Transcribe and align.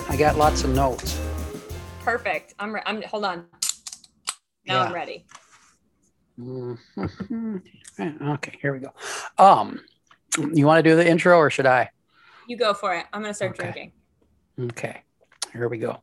got 0.00 0.10
I 0.10 0.16
got 0.16 0.36
lots 0.36 0.62
of 0.62 0.74
notes. 0.74 1.18
Perfect. 2.00 2.54
I'm. 2.58 2.74
Re- 2.74 2.82
I'm. 2.84 3.00
Hold 3.02 3.24
on. 3.24 3.46
Now 4.66 4.74
Yeah. 4.74 4.82
I'm 4.84 4.92
ready. 4.92 5.26
Mhm. 6.38 7.62
okay, 8.34 8.58
here 8.60 8.74
we 8.74 8.80
go. 8.80 8.92
Um, 9.38 9.80
you 10.52 10.66
want 10.66 10.84
to 10.84 10.90
do 10.90 10.96
the 10.96 11.08
intro 11.08 11.38
or 11.38 11.48
should 11.48 11.64
I? 11.66 11.88
You 12.46 12.58
go 12.58 12.74
for 12.74 12.94
it. 12.94 13.06
I'm 13.12 13.22
gonna 13.22 13.32
start 13.32 13.52
Okay. 13.52 13.62
drinking. 13.62 13.92
Okay, 14.72 15.02
here 15.52 15.68
we 15.68 15.78
go. 15.78 16.02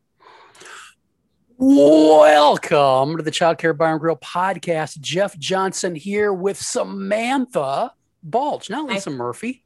Welcome 1.56 3.16
to 3.16 3.22
the 3.22 3.30
Child 3.30 3.58
Care 3.58 3.74
Bar 3.74 3.92
and 3.92 4.00
Grill 4.00 4.16
podcast. 4.16 4.98
Jeff 5.00 5.38
Johnson 5.38 5.94
here 5.94 6.32
with 6.32 6.60
Samantha 6.60 7.92
Balch, 8.24 8.70
not 8.70 8.86
Lisa 8.86 9.10
Murphy. 9.10 9.62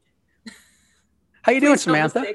How 1.43 1.53
you 1.53 1.61
doing, 1.63 1.79
Samantha? 1.79 2.27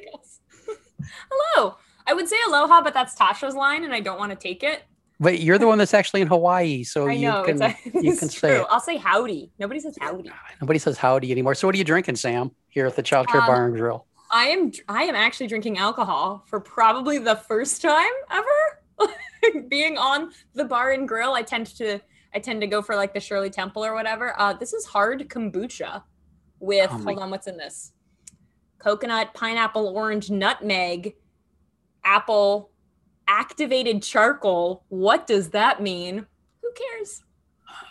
Hello. 1.56 1.76
I 2.06 2.14
would 2.14 2.28
say 2.28 2.36
aloha, 2.48 2.82
but 2.82 2.94
that's 2.94 3.16
Tasha's 3.16 3.56
line, 3.56 3.84
and 3.84 3.94
I 3.94 4.00
don't 4.00 4.20
want 4.20 4.32
to 4.32 4.36
take 4.38 4.64
it. 4.64 4.84
But 5.20 5.42
you're 5.42 5.58
the 5.58 5.68
one 5.68 5.78
that's 5.78 5.94
actually 5.94 6.22
in 6.22 6.28
Hawaii, 6.28 6.84
so 6.84 7.08
I 7.08 7.14
you 7.14 7.30
know. 7.30 7.44
can 7.44 7.62
it's, 7.62 7.86
you 7.86 8.16
can 8.18 8.30
say 8.30 8.58
it. 8.60 8.68
I'll 8.70 8.80
say 8.80 8.98
howdy. 8.98 9.52
Nobody 9.60 9.80
says 9.80 9.98
howdy. 10.00 10.30
Nobody 10.62 10.80
says 10.80 10.98
howdy 10.98 11.32
anymore. 11.32 11.56
So 11.56 11.68
what 11.68 11.76
are 11.76 11.78
you 11.78 11.84
drinking, 11.84 12.16
Sam? 12.18 12.52
Here 12.68 12.86
at 12.86 12.95
the 12.95 13.04
Child 13.04 13.28
Care 13.30 13.42
Um, 13.42 13.48
Bar 13.48 13.68
and 13.68 13.76
Grill. 13.76 14.06
I 14.32 14.45
am. 14.45 14.72
I 14.90 15.04
am 15.04 15.16
actually 15.16 15.48
drinking 15.48 15.78
alcohol 15.78 16.44
for 16.48 16.60
probably 16.60 17.20
the 17.20 17.36
first 17.36 17.82
time 17.82 18.12
ever. 18.32 19.10
Being 19.70 19.98
on 19.98 20.32
the 20.56 20.66
bar 20.66 20.92
and 20.92 21.08
grill, 21.08 21.34
I 21.34 21.44
tend 21.44 21.67
to. 21.78 22.00
I 22.36 22.40
tend 22.40 22.62
to 22.62 22.67
go 22.67 22.82
for 22.82 22.95
like 22.95 23.14
the 23.14 23.20
Shirley 23.20 23.52
Temple 23.52 23.86
or 23.86 23.94
whatever. 23.94 24.38
Uh, 24.40 24.54
this 24.54 24.73
is 24.73 24.86
hard 24.86 25.30
kombucha 25.30 26.02
with. 26.60 26.90
Oh 26.92 26.98
hold 26.98 27.20
on, 27.20 27.30
what's 27.30 27.48
in 27.48 27.58
this? 27.58 27.92
Coconut, 28.80 29.34
pineapple, 29.34 29.88
orange, 29.88 30.30
nutmeg, 30.30 31.16
apple, 32.06 32.72
activated 33.28 34.04
charcoal. 34.04 34.84
What 34.90 35.28
does 35.28 35.50
that 35.52 35.82
mean? 35.82 36.26
Who 36.62 36.72
cares? 36.73 37.23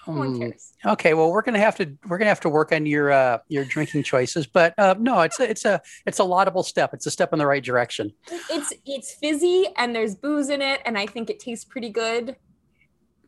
No 0.07 0.15
one 0.15 0.29
Um, 0.29 0.39
cares. 0.39 0.73
Okay, 0.85 1.15
well, 1.15 1.31
we're 1.31 1.43
gonna 1.43 1.59
have 1.59 1.77
to 1.77 1.97
we're 2.09 2.19
gonna 2.19 2.29
have 2.29 2.41
to 2.41 2.49
work 2.49 2.73
on 2.73 2.87
your 2.87 3.11
uh, 3.11 3.39
your 3.49 3.65
drinking 3.65 4.03
choices, 4.05 4.47
but 4.47 4.75
uh, 4.79 4.95
no, 4.99 5.21
it's 5.21 5.41
a, 5.41 5.49
it's 5.51 5.65
a 5.65 5.81
it's 6.07 6.19
a 6.19 6.25
laudable 6.25 6.63
step. 6.63 6.95
It's 6.95 7.07
a 7.07 7.11
step 7.11 7.33
in 7.33 7.39
the 7.39 7.47
right 7.47 7.63
direction. 7.65 8.13
It's 8.51 8.73
it's 8.85 9.15
fizzy 9.15 9.67
and 9.77 9.95
there's 9.95 10.15
booze 10.15 10.51
in 10.51 10.63
it, 10.63 10.81
and 10.85 10.97
I 10.99 11.07
think 11.07 11.31
it 11.31 11.41
tastes 11.41 11.65
pretty 11.65 11.91
good. 11.91 12.37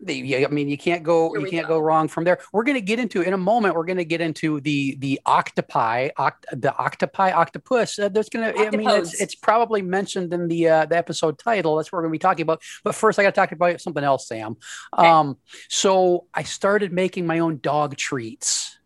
I 0.09 0.47
mean, 0.51 0.69
you 0.69 0.79
can't 0.79 1.03
go 1.03 1.35
you 1.37 1.47
can't 1.47 1.67
go. 1.67 1.77
go 1.77 1.81
wrong 1.81 2.09
from 2.09 2.25
there. 2.25 2.39
We're 2.53 2.65
gonna 2.65 2.81
get 2.81 2.99
into 2.99 3.23
in 3.23 3.33
a 3.33 3.39
moment. 3.39 3.75
We're 3.75 3.85
gonna 3.85 4.05
get 4.05 4.21
into 4.21 4.61
the 4.61 4.97
the 4.99 5.21
octopi, 5.27 6.11
oct, 6.19 6.45
the 6.53 6.77
octopi 6.77 7.33
octopus. 7.33 7.99
Uh, 7.99 8.09
there's 8.09 8.29
gonna 8.29 8.53
I 8.57 8.71
mean, 8.71 8.89
it's 8.89 9.21
it's 9.21 9.35
probably 9.35 9.83
mentioned 9.83 10.33
in 10.33 10.49
the 10.49 10.69
uh, 10.69 10.87
the 10.87 10.97
episode 10.97 11.39
title. 11.39 11.77
That's 11.77 11.91
what 11.91 11.99
we're 11.99 12.03
gonna 12.03 12.13
be 12.13 12.19
talking 12.19 12.43
about. 12.43 12.63
But 12.83 12.95
first, 12.95 13.19
I 13.19 13.23
got 13.23 13.35
to 13.35 13.41
talk 13.41 13.53
about 13.53 13.81
something 13.81 14.05
else, 14.05 14.29
Sam. 14.29 14.57
Okay. 14.97 15.09
Um, 15.09 15.39
so 15.69 16.27
I 16.35 16.43
started 16.43 16.93
making 16.93 17.27
my 17.27 17.39
own 17.39 17.59
dog 17.61 17.97
treats. 17.97 18.79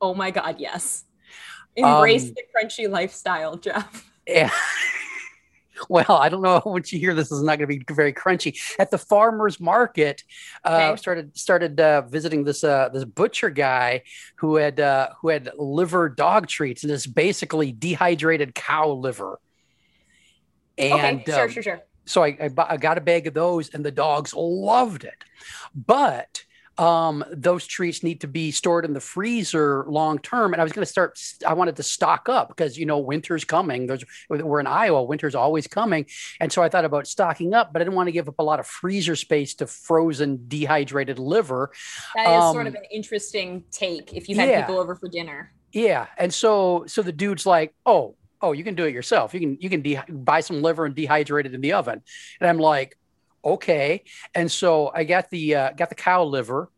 Oh 0.00 0.14
my 0.14 0.30
god, 0.30 0.56
yes. 0.58 1.04
Embrace 1.76 2.28
Um, 2.28 2.34
the 2.34 2.42
crunchy 2.54 2.90
lifestyle, 2.90 3.56
Jeff. 3.56 4.10
Yeah. 4.26 4.50
well, 5.88 6.10
I 6.10 6.28
don't 6.28 6.42
know 6.42 6.62
once 6.66 6.92
you 6.92 6.98
hear 6.98 7.14
this, 7.14 7.30
is 7.30 7.42
not 7.42 7.58
going 7.58 7.68
to 7.68 7.78
be 7.78 7.84
very 7.94 8.12
crunchy. 8.12 8.58
At 8.78 8.90
the 8.90 8.98
farmers 8.98 9.60
market, 9.60 10.22
uh, 10.64 10.90
Okay. 10.90 10.96
started 10.96 11.36
started 11.36 11.80
uh, 11.80 12.02
visiting 12.02 12.44
this 12.44 12.64
uh, 12.64 12.88
this 12.92 13.04
butcher 13.04 13.50
guy 13.50 14.02
who 14.36 14.56
had 14.56 14.80
uh, 14.80 15.10
who 15.20 15.28
had 15.28 15.50
liver 15.58 16.08
dog 16.08 16.46
treats, 16.48 16.82
and 16.84 16.92
it's 16.92 17.06
basically 17.06 17.72
dehydrated 17.72 18.54
cow 18.54 18.90
liver. 18.90 19.40
And 20.76 21.20
okay, 21.28 21.32
sure, 21.32 21.44
um, 21.44 21.50
sure, 21.50 21.62
sure. 21.62 21.80
so 22.06 22.22
I, 22.24 22.28
I, 22.40 22.50
I 22.56 22.76
got 22.76 22.98
a 22.98 23.00
bag 23.00 23.26
of 23.26 23.34
those 23.34 23.74
and 23.74 23.84
the 23.84 23.90
dogs 23.90 24.32
loved 24.34 25.04
it 25.04 25.24
but 25.74 26.44
um, 26.78 27.24
those 27.30 27.66
treats 27.66 28.02
need 28.02 28.20
to 28.20 28.28
be 28.28 28.50
stored 28.50 28.84
in 28.84 28.92
the 28.92 29.00
freezer 29.00 29.84
long 29.88 30.18
term 30.18 30.52
and 30.52 30.60
i 30.60 30.64
was 30.64 30.72
going 30.72 30.84
to 30.84 30.90
start 30.90 31.18
i 31.46 31.52
wanted 31.52 31.76
to 31.76 31.82
stock 31.82 32.28
up 32.28 32.48
because 32.48 32.78
you 32.78 32.86
know 32.86 32.98
winter's 32.98 33.44
coming 33.44 33.86
there's 33.86 34.04
we're 34.28 34.60
in 34.60 34.66
iowa 34.66 35.02
winter's 35.02 35.34
always 35.34 35.66
coming 35.66 36.06
and 36.40 36.52
so 36.52 36.62
i 36.62 36.68
thought 36.68 36.84
about 36.84 37.06
stocking 37.06 37.54
up 37.54 37.72
but 37.72 37.82
i 37.82 37.84
didn't 37.84 37.96
want 37.96 38.06
to 38.06 38.12
give 38.12 38.28
up 38.28 38.38
a 38.38 38.42
lot 38.42 38.60
of 38.60 38.66
freezer 38.66 39.16
space 39.16 39.54
to 39.54 39.66
frozen 39.66 40.44
dehydrated 40.48 41.18
liver 41.18 41.70
That 42.14 42.26
is 42.36 42.52
sort 42.52 42.66
um, 42.66 42.68
of 42.68 42.74
an 42.74 42.84
interesting 42.90 43.64
take 43.70 44.12
if 44.14 44.28
you 44.28 44.36
had 44.36 44.48
yeah. 44.48 44.60
people 44.62 44.78
over 44.78 44.94
for 44.94 45.08
dinner. 45.08 45.52
Yeah, 45.72 46.06
and 46.16 46.32
so 46.32 46.84
so 46.86 47.02
the 47.02 47.12
dude's 47.12 47.46
like, 47.46 47.74
"Oh, 47.84 48.16
oh, 48.40 48.52
you 48.52 48.64
can 48.64 48.74
do 48.74 48.84
it 48.84 48.94
yourself. 48.94 49.34
You 49.34 49.40
can 49.40 49.58
you 49.60 49.70
can 49.70 49.82
de- 49.82 50.00
buy 50.08 50.40
some 50.40 50.62
liver 50.62 50.86
and 50.86 50.94
dehydrate 50.94 51.46
it 51.46 51.54
in 51.54 51.60
the 51.60 51.74
oven." 51.74 52.02
And 52.40 52.48
I'm 52.48 52.58
like, 52.58 52.97
"Okay." 53.44 54.04
And 54.34 54.50
so 54.50 54.90
I 54.94 55.04
got 55.04 55.30
the 55.30 55.54
uh, 55.54 55.70
got 55.72 55.88
the 55.88 55.94
cow 55.94 56.24
liver, 56.24 56.70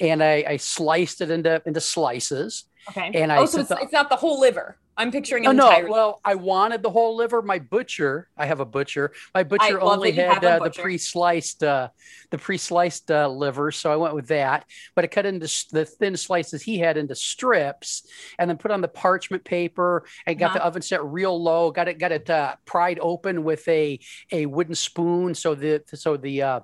and 0.00 0.22
I, 0.22 0.44
I 0.48 0.56
sliced 0.56 1.20
it 1.20 1.30
into 1.30 1.62
into 1.66 1.80
slices. 1.80 2.64
Okay. 2.88 3.10
And 3.14 3.32
I 3.32 3.38
oh, 3.38 3.46
so 3.46 3.60
it's, 3.60 3.68
the- 3.68 3.78
it's 3.80 3.92
not 3.92 4.08
the 4.08 4.16
whole 4.16 4.40
liver. 4.40 4.78
I'm 4.96 5.12
picturing 5.12 5.46
an 5.46 5.56
no. 5.56 5.68
entire. 5.68 5.88
Well, 5.90 6.20
I 6.24 6.36
wanted 6.36 6.82
the 6.82 6.90
whole 6.90 7.16
liver. 7.16 7.42
My 7.42 7.58
butcher, 7.58 8.28
I 8.36 8.46
have 8.46 8.60
a 8.60 8.64
butcher. 8.64 9.12
My 9.34 9.42
butcher 9.42 9.80
only 9.80 10.12
had 10.12 10.42
uh, 10.42 10.58
the 10.58 10.70
pre-sliced, 10.70 11.62
uh, 11.62 11.88
the 12.30 12.38
pre-sliced 12.38 13.10
uh, 13.10 13.28
liver, 13.28 13.70
so 13.72 13.92
I 13.92 13.96
went 13.96 14.14
with 14.14 14.28
that. 14.28 14.64
But 14.94 15.04
I 15.04 15.08
cut 15.08 15.26
into 15.26 15.48
the 15.72 15.84
thin 15.84 16.16
slices 16.16 16.62
he 16.62 16.78
had 16.78 16.96
into 16.96 17.14
strips, 17.14 18.06
and 18.38 18.48
then 18.48 18.56
put 18.56 18.70
on 18.70 18.80
the 18.80 18.88
parchment 18.88 19.44
paper 19.44 20.04
and 20.26 20.38
got 20.38 20.52
the 20.54 20.60
Uh-huh. 20.60 20.68
oven 20.68 20.82
set 20.82 21.04
real 21.04 21.40
low. 21.42 21.70
Got 21.70 21.88
it, 21.88 21.98
got 21.98 22.12
it 22.12 22.30
uh, 22.30 22.56
pried 22.64 22.98
open 23.00 23.44
with 23.44 23.68
a 23.68 24.00
a 24.32 24.46
wooden 24.46 24.74
spoon, 24.74 25.34
so 25.34 25.54
the 25.54 25.82
so 25.94 26.16
the 26.16 26.42
uh, 26.42 26.60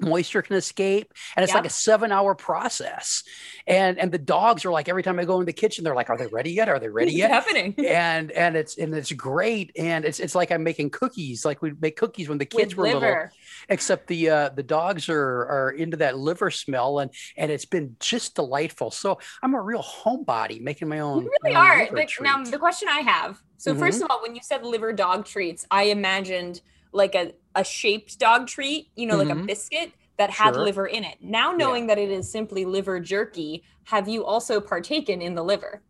moisture 0.00 0.42
can 0.42 0.56
escape 0.56 1.12
and 1.36 1.44
it's 1.44 1.52
Yeah. 1.52 1.58
like 1.58 1.66
a 1.66 1.70
seven 1.70 2.12
hour 2.12 2.34
process 2.34 3.22
and 3.66 3.98
and 3.98 4.12
the 4.12 4.18
dogs 4.18 4.64
are 4.64 4.70
like 4.70 4.88
every 4.88 5.02
time 5.02 5.18
i 5.18 5.24
go 5.24 5.40
in 5.40 5.46
the 5.46 5.52
kitchen 5.52 5.84
they're 5.84 5.94
like 5.94 6.10
are 6.10 6.18
they 6.18 6.26
ready 6.26 6.50
yet 6.52 6.68
are 6.68 6.78
they 6.78 6.88
ready 6.88 7.12
yet 7.14 7.30
happening? 7.30 7.74
and 7.78 8.30
and 8.32 8.56
it's 8.56 8.76
and 8.78 8.94
it's 8.94 9.12
great 9.12 9.70
and 9.78 10.04
it's 10.04 10.20
it's 10.20 10.34
like 10.34 10.50
i'm 10.52 10.62
making 10.62 10.90
cookies 10.90 11.44
like 11.44 11.62
we 11.62 11.72
make 11.80 11.96
cookies 11.96 12.28
when 12.28 12.38
the 12.38 12.44
kids 12.46 12.74
With 12.76 12.92
were 12.92 12.94
little 12.94 13.16
except 13.68 14.06
the 14.08 14.30
uh 14.30 14.48
the 14.50 14.62
dogs 14.62 15.08
are 15.08 15.16
are 15.46 15.70
into 15.70 15.96
that 15.98 16.18
liver 16.18 16.50
smell 16.50 16.98
and 17.00 17.10
and 17.36 17.50
it's 17.50 17.64
been 17.66 17.96
just 18.00 18.34
delightful 18.36 18.90
so 18.90 19.18
i'm 19.42 19.54
a 19.54 19.60
real 19.60 19.82
homebody 19.82 20.60
making 20.60 20.88
my 20.88 21.00
own 21.00 21.24
You 21.24 21.30
really 21.42 21.56
own 21.56 21.66
are. 21.66 21.78
liver 21.86 21.96
The, 22.18 22.22
now, 22.22 22.44
the 22.50 22.58
question 22.58 22.88
I 22.88 23.00
have. 23.00 23.38
So 23.58 23.74
Mhm. 23.74 23.78
first 23.78 24.02
of 24.02 24.10
all, 24.10 24.20
when 24.22 24.34
you 24.34 24.40
said 24.42 24.64
liver 24.64 24.92
dog 24.92 25.24
treats, 25.24 25.66
I 25.70 25.84
imagined 25.84 26.60
like 26.92 27.14
a, 27.14 27.32
a 27.56 27.64
shaped 27.64 28.18
dog 28.20 28.46
treat, 28.46 28.90
you 28.94 29.06
know, 29.06 29.16
like 29.16 29.30
a 29.30 29.34
Mhm. 29.34 29.46
biscuit 29.46 29.92
that 30.18 30.30
had 30.30 30.54
Sure. 30.54 30.62
liver 30.64 30.86
in 30.86 31.02
it. 31.04 31.18
Now 31.20 31.52
knowing 31.52 31.88
that 31.88 31.98
it 31.98 32.10
is 32.10 32.30
simply 32.30 32.64
liver 32.64 33.00
jerky, 33.00 33.64
have 33.84 34.08
you 34.08 34.24
also 34.24 34.60
partaken 34.60 35.20
in 35.20 35.34
the 35.34 35.42
liver? 35.42 35.82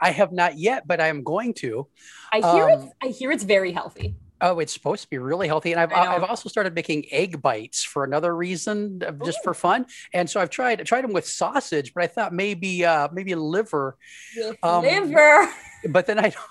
i 0.00 0.10
have 0.10 0.32
not 0.32 0.58
yet 0.58 0.86
but 0.88 1.00
i 1.00 1.06
am 1.06 1.22
going 1.22 1.54
to 1.54 1.86
I 2.32 2.40
hear 2.40 2.64
Um, 2.68 2.72
it's 2.72 2.92
I 3.00 3.06
hear 3.08 3.30
it's 3.30 3.44
very 3.44 3.70
healthy. 3.72 4.16
Oh, 4.40 4.58
it's 4.58 4.72
supposed 4.74 5.02
to 5.04 5.08
be 5.08 5.18
really 5.18 5.46
healthy, 5.46 5.70
and 5.72 5.80
I've. 5.80 5.92
I've 5.92 6.24
also 6.24 6.48
started 6.48 6.74
making 6.74 7.06
egg 7.12 7.40
bites 7.40 7.82
for 7.84 8.02
another 8.04 8.34
reason, 8.36 9.00
uh, 9.06 9.12
just 9.24 9.38
for 9.44 9.54
fun. 9.54 9.86
And 10.12 10.28
so 10.28 10.40
I've 10.40 10.50
tried 10.50 10.84
tried 10.84 11.04
them 11.04 11.12
with 11.12 11.26
sausage, 11.26 11.94
but 11.94 12.02
I 12.02 12.08
thought 12.08 12.34
maybe 12.34 12.84
uh, 12.84 13.08
maybe 13.12 13.34
liver, 13.36 13.96
With 14.36 14.58
um, 14.64 14.82
liver. 14.82 15.48
but 15.88 16.06
then 16.06 16.18
I 16.18 16.30
don't 16.30 16.44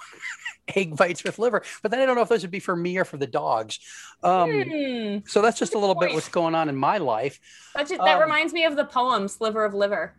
egg 0.76 0.96
bites 0.96 1.24
with 1.24 1.40
liver, 1.40 1.64
but 1.82 1.92
then 1.92 2.00
I 2.00 2.06
don't 2.06 2.16
know 2.16 2.22
if 2.22 2.30
those 2.30 2.42
would 2.42 2.52
be 2.52 2.60
for 2.60 2.76
me 2.76 2.98
or 2.98 3.06
for 3.06 3.18
the 3.18 3.28
dogs. 3.28 3.80
Um, 4.24 4.52
Hmm. 4.64 5.18
So 5.28 5.42
that's 5.42 5.60
just 5.60 5.76
a 5.76 5.80
little 5.80 5.96
bit 5.96 6.14
what's 6.14 6.30
going 6.30 6.56
on 6.56 6.70
in 6.70 6.76
my 6.76 6.98
life. 6.98 7.40
That, 7.76 7.88
just, 7.88 8.02
that 8.02 8.16
um, 8.16 8.22
reminds 8.22 8.54
me 8.54 8.66
of 8.66 8.76
the 8.76 8.86
poem 8.86 9.28
"Sliver 9.28 9.66
of 9.66 9.74
Liver." 9.74 10.16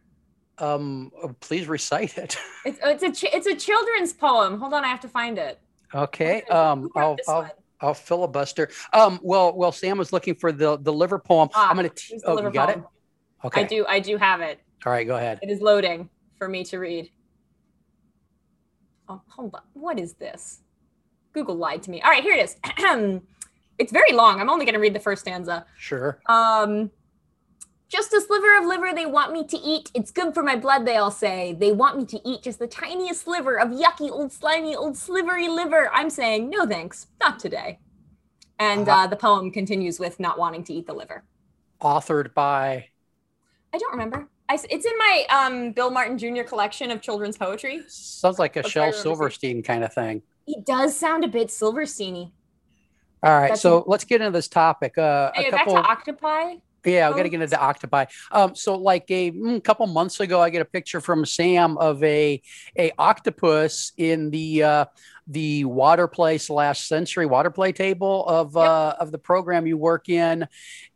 Um, 0.59 1.11
oh, 1.23 1.35
please 1.41 1.67
recite 1.67 2.17
it. 2.19 2.37
It's 2.65 2.79
it's 2.83 3.03
a 3.03 3.13
ch- 3.13 3.33
it's 3.35 3.47
a 3.47 3.57
children's 3.57 4.13
poem. 4.13 4.59
Hold 4.59 4.73
on, 4.75 4.85
I 4.85 4.89
have 4.89 5.01
to 5.01 5.09
find 5.09 5.37
it. 5.39 5.59
Okay. 5.95 6.43
Um, 6.43 6.91
I'll, 6.97 7.17
I'll? 7.29 7.51
I'll 7.81 7.95
filibuster. 7.95 8.71
Um, 8.93 9.21
well, 9.23 9.55
well, 9.55 9.73
Sam 9.73 9.99
was 9.99 10.13
looking 10.13 10.35
for 10.35 10.53
the 10.53 10.79
the 10.79 10.93
liver 10.93 11.19
poem. 11.19 11.49
Ah, 11.55 11.69
I'm 11.69 11.77
gonna. 11.77 11.91
T- 11.91 12.21
oh, 12.25 12.41
you 12.41 12.51
got 12.51 12.69
poem. 12.69 12.81
it. 12.81 13.47
Okay. 13.47 13.61
I 13.61 13.65
do 13.65 13.87
I 13.87 14.01
do 14.01 14.17
have 14.17 14.41
it. 14.41 14.61
All 14.87 14.93
right. 14.93 15.07
Go 15.07 15.17
ahead. 15.17 15.41
It 15.43 15.51
is 15.51 15.61
loading 15.61 16.09
for 16.39 16.49
me 16.49 16.65
to 16.65 16.79
read. 16.79 17.11
Oh, 19.09 19.21
hold 19.29 19.55
on. 19.55 19.63
What 19.75 19.99
is 19.99 20.15
this? 20.15 20.61
Google 21.33 21.57
lied 21.57 21.83
to 21.85 21.91
me. 21.91 22.01
All 22.03 22.11
right, 22.11 22.23
here 22.23 22.35
it 22.35 22.45
is. 22.45 22.57
it's 23.79 23.93
very 23.93 24.13
long. 24.13 24.41
I'm 24.41 24.49
only 24.51 24.65
going 24.65 24.75
to 24.75 24.81
read 24.81 24.95
the 24.95 25.01
first 25.01 25.23
stanza. 25.23 25.67
Sure. 25.77 26.21
Um, 26.27 26.91
just 27.89 28.13
a 28.13 28.21
sliver 28.21 28.57
of 28.59 28.65
liver 28.65 28.93
they 28.95 29.07
want 29.07 29.33
me 29.33 29.45
to 29.47 29.57
eat. 29.59 29.91
It's 29.95 30.11
good 30.11 30.33
for 30.35 30.43
my 30.43 30.57
blood, 30.57 30.87
they 30.87 30.97
all 30.97 31.11
say. 31.11 31.53
They 31.59 31.71
want 31.73 31.99
me 31.99 32.07
to 32.07 32.29
eat 32.29 32.43
just 32.43 32.59
the 32.59 32.67
tiniest 32.67 33.23
sliver 33.25 33.59
of 33.59 33.69
yucky, 33.69 34.11
old, 34.11 34.33
slimy, 34.33 34.75
old, 34.75 34.97
slivery 34.97 35.49
liver. 35.49 35.91
I'm 35.93 36.09
saying, 36.11 36.51
no 36.51 36.67
thanks, 36.67 37.09
not 37.21 37.39
today. 37.39 37.79
And 38.59 38.89
Uh-huh. 38.89 39.03
uh, 39.03 39.07
the 39.09 39.17
poem 39.17 39.51
continues 39.51 39.99
with 40.01 40.19
not 40.19 40.39
wanting 40.39 40.65
to 40.65 40.73
eat 40.73 40.87
the 40.87 40.95
liver. 40.95 41.25
Authored 41.83 42.33
by. 42.35 42.89
I 43.73 43.79
don't 43.79 43.93
remember. 43.93 44.29
I, 44.49 44.59
it's 44.69 44.85
in 44.85 44.93
my 44.99 45.25
um, 45.31 45.73
Bill 45.73 45.91
Martin 45.91 46.19
Jr. 46.19 46.43
collection 46.43 46.91
of 46.91 47.01
children's 47.01 47.37
poetry. 47.37 47.83
Sounds 47.89 48.39
like 48.39 48.57
a 48.57 48.63
That's 48.63 48.71
Shel. 48.71 48.93
Silverstein 48.93 49.63
kind 49.63 49.83
of 49.85 49.93
thing. 49.93 50.23
It 50.47 50.67
does 50.67 50.97
sound 50.97 51.25
a 51.25 51.29
bit 51.29 51.49
Silversteiny. 51.49 52.31
All 53.23 53.33
right, 53.33 53.49
That's 53.49 53.63
so 53.63 53.85
let's 53.87 54.05
get 54.05 54.21
into 54.21 54.33
this 54.33 54.49
topic. 54.49 54.99
Uh, 54.99 55.33
Hey, 55.35 55.49
a 55.49 55.51
back 55.51 55.61
couple, 55.65 55.75
to 55.83 55.89
octopi. 55.89 56.57
Yeah, 56.85 57.09
we 57.09 57.17
got 57.17 57.23
to 57.23 57.29
oh. 57.29 57.31
get 57.31 57.35
into 57.35 57.47
the 57.47 57.63
octopi. 57.63 58.07
Um, 58.31 58.55
so 58.55 58.77
like 58.77 59.11
a 59.11 59.31
mm, 59.31 59.63
couple 59.63 59.87
months 59.87 60.21
ago, 60.21 60.41
I 60.41 60.51
get 60.51 60.63
a 60.63 60.67
picture 60.67 61.01
from 61.01 61.25
Sam 61.25 61.79
of 61.79 62.03
a 62.03 62.41
a 62.77 62.93
octopus 62.99 63.93
in 63.97 64.31
the 64.31 64.63
uh, 64.63 64.85
the 65.27 65.65
water 65.65 66.07
play 66.07 66.39
slash 66.39 66.87
sensory 66.87 67.27
water 67.27 67.51
play 67.51 67.73
table 67.73 68.27
of 68.27 68.55
Yep. 68.55 68.65
uh, 68.65 68.95
of 69.01 69.11
the 69.11 69.19
program 69.19 69.67
you 69.67 69.77
work 69.77 70.09
in, 70.09 70.47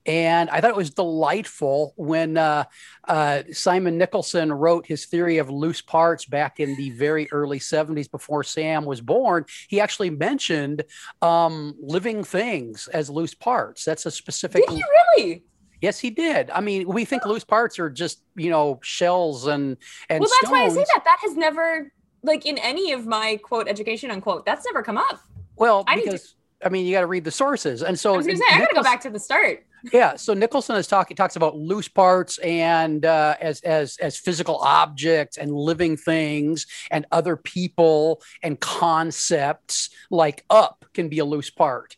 and 0.09 0.49
I 0.49 0.61
thought 0.61 0.71
it 0.71 0.77
was 0.77 0.91
delightful 0.91 1.93
when 1.97 2.39
uh, 2.39 2.65
uh, 3.07 3.43
Simon 3.53 3.99
Nicholson 3.99 4.51
wrote 4.51 4.87
his 4.87 5.05
theory 5.05 5.37
of 5.37 5.51
loose 5.51 5.83
parts 5.83 6.25
back 6.25 6.61
in 6.61 6.77
the 6.77 6.91
very 6.91 7.31
early 7.31 7.59
70s 7.59 8.11
before 8.11 8.43
Sam 8.43 8.87
was 8.87 9.03
born. 9.03 9.45
He 9.69 9.81
actually 9.81 10.09
mentioned 10.09 10.85
um, 11.21 11.75
living 11.79 12.25
things 12.25 12.89
as 12.89 13.11
loose 13.11 13.35
parts. 13.35 13.85
That's 13.85 14.07
a 14.07 14.11
specific. 14.11 14.67
Did 14.67 14.79
he 14.79 14.85
really? 15.17 15.45
Yes, 15.81 15.99
he 15.99 16.11
did. 16.11 16.51
I 16.51 16.61
mean, 16.61 16.89
we 16.89 17.05
think 17.05 17.25
loose 17.25 17.45
parts 17.45 17.79
are 17.79 17.91
just 17.91 18.23
you 18.37 18.51
know 18.51 18.81
shells 18.83 19.47
and 19.47 19.77
and 20.09 20.21
well, 20.21 20.31
that's 20.41 20.51
why 20.51 20.65
I 20.65 20.69
say 20.69 20.85
that. 20.95 21.03
That 21.05 21.19
has 21.23 21.37
never, 21.37 21.93
like, 22.23 22.47
in 22.47 22.59
any 22.59 22.93
of 22.93 23.07
my 23.07 23.37
quote 23.43 23.69
education 23.69 24.11
unquote, 24.11 24.45
that's 24.45 24.65
never 24.67 24.83
come 24.83 24.99
up. 24.99 25.21
Well, 25.57 25.85
I 25.87 25.97
need 25.97 26.11
to- 26.11 26.21
I 26.65 26.71
mean, 26.71 26.87
you 26.87 26.93
got 26.93 27.03
to 27.03 27.07
read 27.07 27.23
the 27.23 27.31
sources, 27.31 27.85
and 27.85 27.97
so 27.97 28.15
I 28.15 28.17
was 28.17 28.27
gonna 28.27 28.39
say 28.39 28.45
I 28.51 28.59
gotta 28.59 28.75
go 28.75 28.83
back 28.83 29.01
to 29.03 29.11
the 29.11 29.21
start. 29.21 29.65
yeah 29.93 30.17
so 30.17 30.35
nicholson 30.35 30.75
is 30.75 30.89
talking 30.89 31.17
talks 31.17 31.37
about 31.37 31.57
loose 31.57 31.87
parts 31.87 32.39
and 32.39 33.05
uh, 33.07 33.37
as 33.41 33.61
as 33.61 33.97
as 33.99 34.17
physical 34.17 34.57
objects 34.57 35.37
and 35.37 35.53
living 35.55 35.97
things 35.97 36.67
and 36.91 37.07
other 37.13 37.37
people 37.37 38.21
and 38.43 38.59
concepts 38.59 39.91
like 40.11 40.45
up 40.51 40.85
can 40.95 41.09
be 41.09 41.21
a 41.21 41.25
loose 41.25 41.51
part 41.51 41.97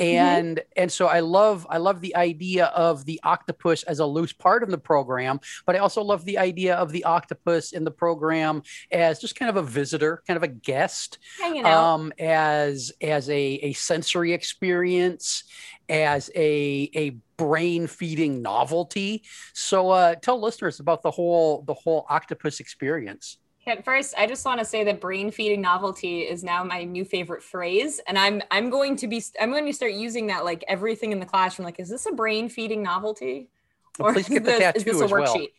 and 0.00 0.60
and 0.76 0.90
so 0.90 1.06
i 1.06 1.20
love 1.20 1.66
i 1.70 1.76
love 1.76 2.00
the 2.00 2.14
idea 2.16 2.66
of 2.66 3.04
the 3.04 3.20
octopus 3.22 3.82
as 3.84 3.98
a 3.98 4.06
loose 4.06 4.32
part 4.32 4.62
of 4.62 4.70
the 4.70 4.78
program 4.78 5.38
but 5.66 5.76
i 5.76 5.78
also 5.78 6.02
love 6.02 6.24
the 6.24 6.38
idea 6.38 6.74
of 6.74 6.90
the 6.90 7.04
octopus 7.04 7.72
in 7.72 7.84
the 7.84 7.90
program 7.90 8.62
as 8.90 9.20
just 9.20 9.36
kind 9.36 9.50
of 9.50 9.56
a 9.56 9.62
visitor 9.62 10.22
kind 10.26 10.36
of 10.36 10.42
a 10.42 10.48
guest 10.48 11.18
Hanging 11.40 11.64
out. 11.64 11.94
um, 11.94 12.12
as 12.18 12.92
as 13.00 13.28
a, 13.28 13.34
a 13.62 13.72
sensory 13.72 14.32
experience, 14.32 15.44
as 15.88 16.30
a 16.34 16.90
a 16.94 17.10
brain 17.36 17.86
feeding 17.86 18.42
novelty. 18.42 19.22
So 19.54 19.90
uh, 19.90 20.14
tell 20.16 20.40
listeners 20.40 20.80
about 20.80 21.02
the 21.02 21.10
whole 21.10 21.62
the 21.62 21.74
whole 21.74 22.06
octopus 22.08 22.60
experience. 22.60 23.38
At 23.66 23.84
first, 23.84 24.14
I 24.16 24.26
just 24.26 24.44
want 24.46 24.58
to 24.58 24.64
say 24.64 24.84
that 24.84 25.00
brain 25.00 25.30
feeding 25.30 25.60
novelty 25.60 26.20
is 26.20 26.42
now 26.42 26.64
my 26.64 26.84
new 26.84 27.04
favorite 27.04 27.42
phrase, 27.42 28.00
and 28.06 28.18
I'm 28.18 28.42
I'm 28.50 28.70
going 28.70 28.96
to 28.96 29.06
be 29.06 29.22
I'm 29.38 29.50
going 29.50 29.66
to 29.66 29.72
start 29.72 29.92
using 29.92 30.28
that 30.28 30.44
like 30.44 30.64
everything 30.66 31.12
in 31.12 31.20
the 31.20 31.26
classroom. 31.26 31.66
Like, 31.66 31.78
is 31.78 31.88
this 31.88 32.06
a 32.06 32.12
brain 32.12 32.48
feeding 32.48 32.82
novelty, 32.82 33.50
Well, 33.98 34.14
please 34.14 34.30
is 34.30 34.42
this, 34.42 34.76
is 34.76 34.84
this 34.84 35.00
a 35.00 35.04
as 35.04 35.10
well. 35.10 35.36
worksheet? 35.36 35.50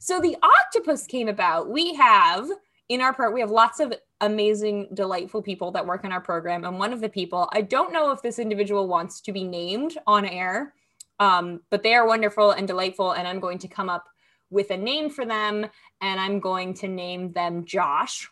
so 0.00 0.20
the 0.20 0.36
octopus 0.42 1.06
came 1.06 1.28
about. 1.28 1.70
We 1.70 1.94
have 1.94 2.48
in 2.88 3.00
our 3.00 3.14
part 3.14 3.32
we 3.32 3.40
have 3.40 3.52
lots 3.52 3.78
of 3.78 3.94
amazing, 4.20 4.88
delightful 4.92 5.40
people 5.40 5.70
that 5.70 5.86
work 5.86 6.04
in 6.04 6.10
our 6.10 6.20
program, 6.20 6.64
and 6.64 6.80
one 6.80 6.92
of 6.92 7.00
the 7.00 7.08
people 7.08 7.48
I 7.52 7.60
don't 7.60 7.92
know 7.92 8.10
if 8.10 8.22
this 8.22 8.40
individual 8.40 8.88
wants 8.88 9.20
to 9.22 9.32
be 9.32 9.44
named 9.44 9.96
on 10.04 10.26
air, 10.26 10.74
um, 11.20 11.60
but 11.70 11.84
they 11.84 11.94
are 11.94 12.08
wonderful 12.08 12.50
and 12.50 12.66
delightful, 12.66 13.12
and 13.12 13.28
I'm 13.28 13.38
going 13.38 13.58
to 13.58 13.68
come 13.68 13.88
up 13.88 14.06
with 14.50 14.70
a 14.70 14.76
name 14.76 15.10
for 15.10 15.24
them, 15.24 15.66
and 16.00 16.20
I'm 16.20 16.40
going 16.40 16.74
to 16.74 16.88
name 16.88 17.32
them 17.32 17.64
Josh. 17.64 18.28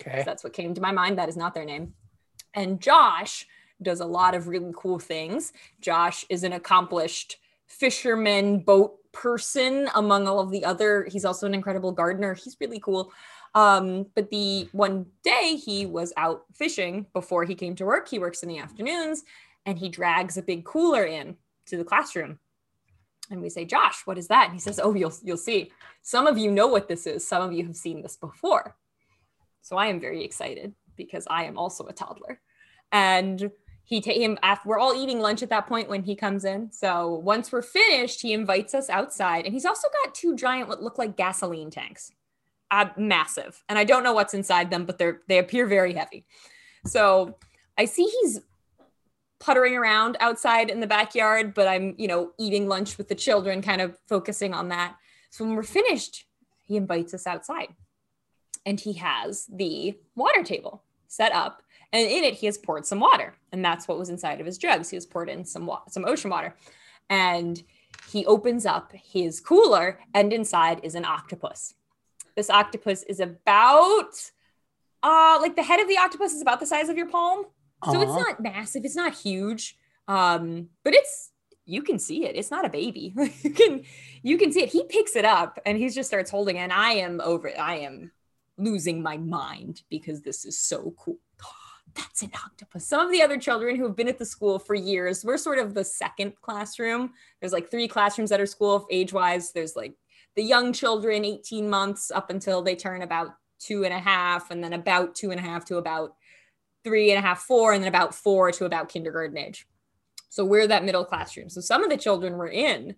Okay. 0.00 0.22
That's 0.24 0.42
what 0.42 0.52
came 0.52 0.74
to 0.74 0.80
my 0.80 0.92
mind. 0.92 1.18
That 1.18 1.28
is 1.28 1.36
not 1.36 1.54
their 1.54 1.64
name. 1.64 1.94
And 2.54 2.80
Josh 2.80 3.46
does 3.82 4.00
a 4.00 4.06
lot 4.06 4.34
of 4.34 4.48
really 4.48 4.72
cool 4.76 4.98
things. 4.98 5.52
Josh 5.80 6.24
is 6.28 6.44
an 6.44 6.52
accomplished 6.52 7.36
fisherman, 7.66 8.60
boat 8.60 8.96
person, 9.12 9.88
among 9.94 10.26
all 10.26 10.40
of 10.40 10.50
the 10.50 10.64
other. 10.64 11.06
He's 11.10 11.24
also 11.24 11.46
an 11.46 11.54
incredible 11.54 11.92
gardener. 11.92 12.34
He's 12.34 12.56
really 12.60 12.80
cool. 12.80 13.12
Um, 13.54 14.06
but 14.14 14.30
the 14.30 14.68
one 14.72 15.06
day 15.24 15.56
he 15.56 15.86
was 15.86 16.12
out 16.16 16.44
fishing 16.54 17.06
before 17.12 17.44
he 17.44 17.54
came 17.54 17.74
to 17.76 17.84
work. 17.84 18.08
He 18.08 18.18
works 18.18 18.42
in 18.42 18.48
the 18.48 18.58
afternoons 18.58 19.24
and 19.66 19.78
he 19.78 19.88
drags 19.88 20.36
a 20.36 20.42
big 20.42 20.64
cooler 20.64 21.04
in 21.04 21.36
to 21.66 21.76
the 21.76 21.84
classroom. 21.84 22.38
And 23.30 23.40
we 23.40 23.48
say, 23.48 23.64
Josh, 23.64 24.02
what 24.04 24.18
is 24.18 24.28
that? 24.28 24.46
And 24.46 24.54
he 24.54 24.60
says, 24.60 24.80
Oh, 24.82 24.94
you'll 24.94 25.14
you'll 25.22 25.36
see. 25.36 25.70
Some 26.02 26.26
of 26.26 26.36
you 26.36 26.50
know 26.50 26.66
what 26.66 26.88
this 26.88 27.06
is. 27.06 27.26
Some 27.26 27.42
of 27.42 27.52
you 27.52 27.64
have 27.66 27.76
seen 27.76 28.02
this 28.02 28.16
before. 28.16 28.76
So 29.62 29.76
I 29.76 29.86
am 29.86 30.00
very 30.00 30.24
excited 30.24 30.74
because 30.96 31.26
I 31.30 31.44
am 31.44 31.56
also 31.56 31.86
a 31.86 31.92
toddler. 31.92 32.40
And 32.92 33.50
he 33.84 34.00
ta- 34.00 34.12
him 34.12 34.38
after 34.42 34.68
we're 34.68 34.78
all 34.78 34.94
eating 34.94 35.20
lunch 35.20 35.42
at 35.42 35.50
that 35.50 35.66
point 35.66 35.88
when 35.88 36.02
he 36.02 36.14
comes 36.14 36.44
in. 36.44 36.70
So 36.72 37.20
once 37.24 37.50
we're 37.50 37.62
finished, 37.62 38.22
he 38.22 38.32
invites 38.32 38.74
us 38.74 38.88
outside, 38.88 39.44
and 39.44 39.52
he's 39.52 39.66
also 39.66 39.88
got 40.04 40.14
two 40.14 40.36
giant 40.36 40.68
what 40.68 40.82
look 40.82 40.96
like 40.96 41.16
gasoline 41.16 41.70
tanks, 41.70 42.12
uh, 42.70 42.86
massive. 42.96 43.62
And 43.68 43.78
I 43.78 43.84
don't 43.84 44.04
know 44.04 44.12
what's 44.12 44.34
inside 44.34 44.70
them, 44.70 44.86
but 44.86 44.98
they're 44.98 45.22
they 45.28 45.38
appear 45.38 45.66
very 45.66 45.92
heavy. 45.92 46.24
So 46.86 47.36
I 47.76 47.84
see 47.86 48.04
he's 48.04 48.40
puttering 49.40 49.74
around 49.74 50.16
outside 50.20 50.70
in 50.70 50.80
the 50.80 50.86
backyard, 50.86 51.54
but 51.54 51.66
I'm 51.66 51.94
you 51.98 52.06
know 52.06 52.32
eating 52.38 52.68
lunch 52.68 52.98
with 52.98 53.08
the 53.08 53.14
children, 53.14 53.62
kind 53.62 53.80
of 53.80 53.98
focusing 54.08 54.54
on 54.54 54.68
that. 54.68 54.96
So 55.30 55.44
when 55.44 55.54
we're 55.54 55.62
finished, 55.62 56.26
he 56.66 56.76
invites 56.76 57.14
us 57.14 57.26
outside. 57.26 57.68
And 58.66 58.78
he 58.78 58.92
has 58.94 59.46
the 59.50 59.96
water 60.14 60.42
table 60.42 60.84
set 61.08 61.32
up 61.32 61.62
and 61.92 62.08
in 62.08 62.24
it 62.24 62.34
he 62.34 62.46
has 62.46 62.58
poured 62.58 62.86
some 62.86 63.00
water. 63.00 63.34
And 63.52 63.64
that's 63.64 63.88
what 63.88 63.98
was 63.98 64.10
inside 64.10 64.40
of 64.40 64.46
his 64.46 64.58
jugs. 64.58 64.90
He 64.90 64.96
has 64.96 65.06
poured 65.06 65.28
in 65.28 65.44
some 65.44 65.66
wa- 65.66 65.82
some 65.88 66.04
ocean 66.04 66.30
water. 66.30 66.54
And 67.08 67.62
he 68.10 68.24
opens 68.26 68.66
up 68.66 68.92
his 68.92 69.40
cooler 69.40 69.98
and 70.14 70.32
inside 70.32 70.80
is 70.82 70.94
an 70.94 71.04
octopus. 71.04 71.74
This 72.36 72.50
octopus 72.50 73.02
is 73.04 73.20
about 73.20 74.30
uh 75.02 75.38
like 75.40 75.56
the 75.56 75.62
head 75.62 75.80
of 75.80 75.88
the 75.88 75.98
octopus 75.98 76.34
is 76.34 76.42
about 76.42 76.60
the 76.60 76.66
size 76.66 76.88
of 76.88 76.96
your 76.96 77.08
palm 77.08 77.46
so 77.84 78.00
it's 78.00 78.12
not 78.12 78.40
massive 78.40 78.84
it's 78.84 78.96
not 78.96 79.14
huge 79.14 79.76
um 80.08 80.68
but 80.84 80.94
it's 80.94 81.30
you 81.70 81.82
can 81.82 81.98
see 81.98 82.26
it 82.26 82.36
it's 82.36 82.50
not 82.50 82.66
a 82.66 82.68
baby. 82.68 83.14
You 83.42 83.50
can 83.50 83.82
you 84.22 84.38
can 84.38 84.52
see 84.52 84.62
it. 84.62 84.70
He 84.70 84.84
picks 84.84 85.16
it 85.16 85.24
up 85.24 85.58
and 85.64 85.78
he 85.78 85.88
just 85.88 86.08
starts 86.08 86.30
holding 86.30 86.56
it 86.56 86.60
and 86.60 86.72
i 86.72 86.92
am 86.92 87.20
over 87.22 87.48
it 87.48 87.58
i 87.58 87.76
am 87.76 88.10
losing 88.58 89.02
my 89.02 89.16
mind 89.16 89.82
because 89.88 90.20
this 90.20 90.44
is 90.44 90.58
so 90.58 90.94
cool. 90.98 91.18
That's 91.94 92.22
an 92.22 92.30
octopus. 92.34 92.86
Some 92.86 93.06
of 93.06 93.10
the 93.10 93.22
other 93.22 93.38
children 93.38 93.74
who 93.74 93.84
have 93.84 93.96
been 93.96 94.08
at 94.08 94.18
the 94.18 94.26
school 94.26 94.58
for 94.58 94.74
years 94.74 95.24
we're 95.24 95.38
sort 95.38 95.58
of 95.58 95.74
the 95.74 95.84
second 95.84 96.34
classroom. 96.42 97.12
There's 97.40 97.52
like 97.52 97.70
three 97.70 97.88
classrooms 97.88 98.32
at 98.32 98.40
our 98.40 98.46
school 98.46 98.86
age 98.90 99.12
wise 99.12 99.52
there's 99.52 99.76
like 99.76 99.94
the 100.36 100.42
young 100.42 100.72
children 100.72 101.24
18 101.24 101.68
months 101.68 102.10
up 102.10 102.30
until 102.30 102.62
they 102.62 102.76
turn 102.76 103.02
about 103.02 103.30
two 103.58 103.84
and 103.84 103.92
a 103.92 103.98
half 103.98 104.50
and 104.50 104.62
then 104.62 104.72
about 104.72 105.14
two 105.14 105.30
and 105.30 105.38
a 105.38 105.42
half 105.42 105.64
to 105.66 105.76
about 105.76 106.14
three 106.84 107.10
and 107.10 107.18
a 107.18 107.22
half 107.22 107.40
four 107.42 107.72
and 107.72 107.82
then 107.82 107.88
about 107.88 108.14
four 108.14 108.50
to 108.52 108.64
about 108.64 108.88
kindergarten 108.88 109.36
age 109.36 109.66
so 110.30 110.44
we're 110.44 110.68
that 110.68 110.84
middle 110.84 111.04
classroom. 111.04 111.50
So 111.50 111.60
some 111.60 111.84
of 111.84 111.90
the 111.90 111.96
children 111.96 112.34
were 112.34 112.48
in 112.48 112.94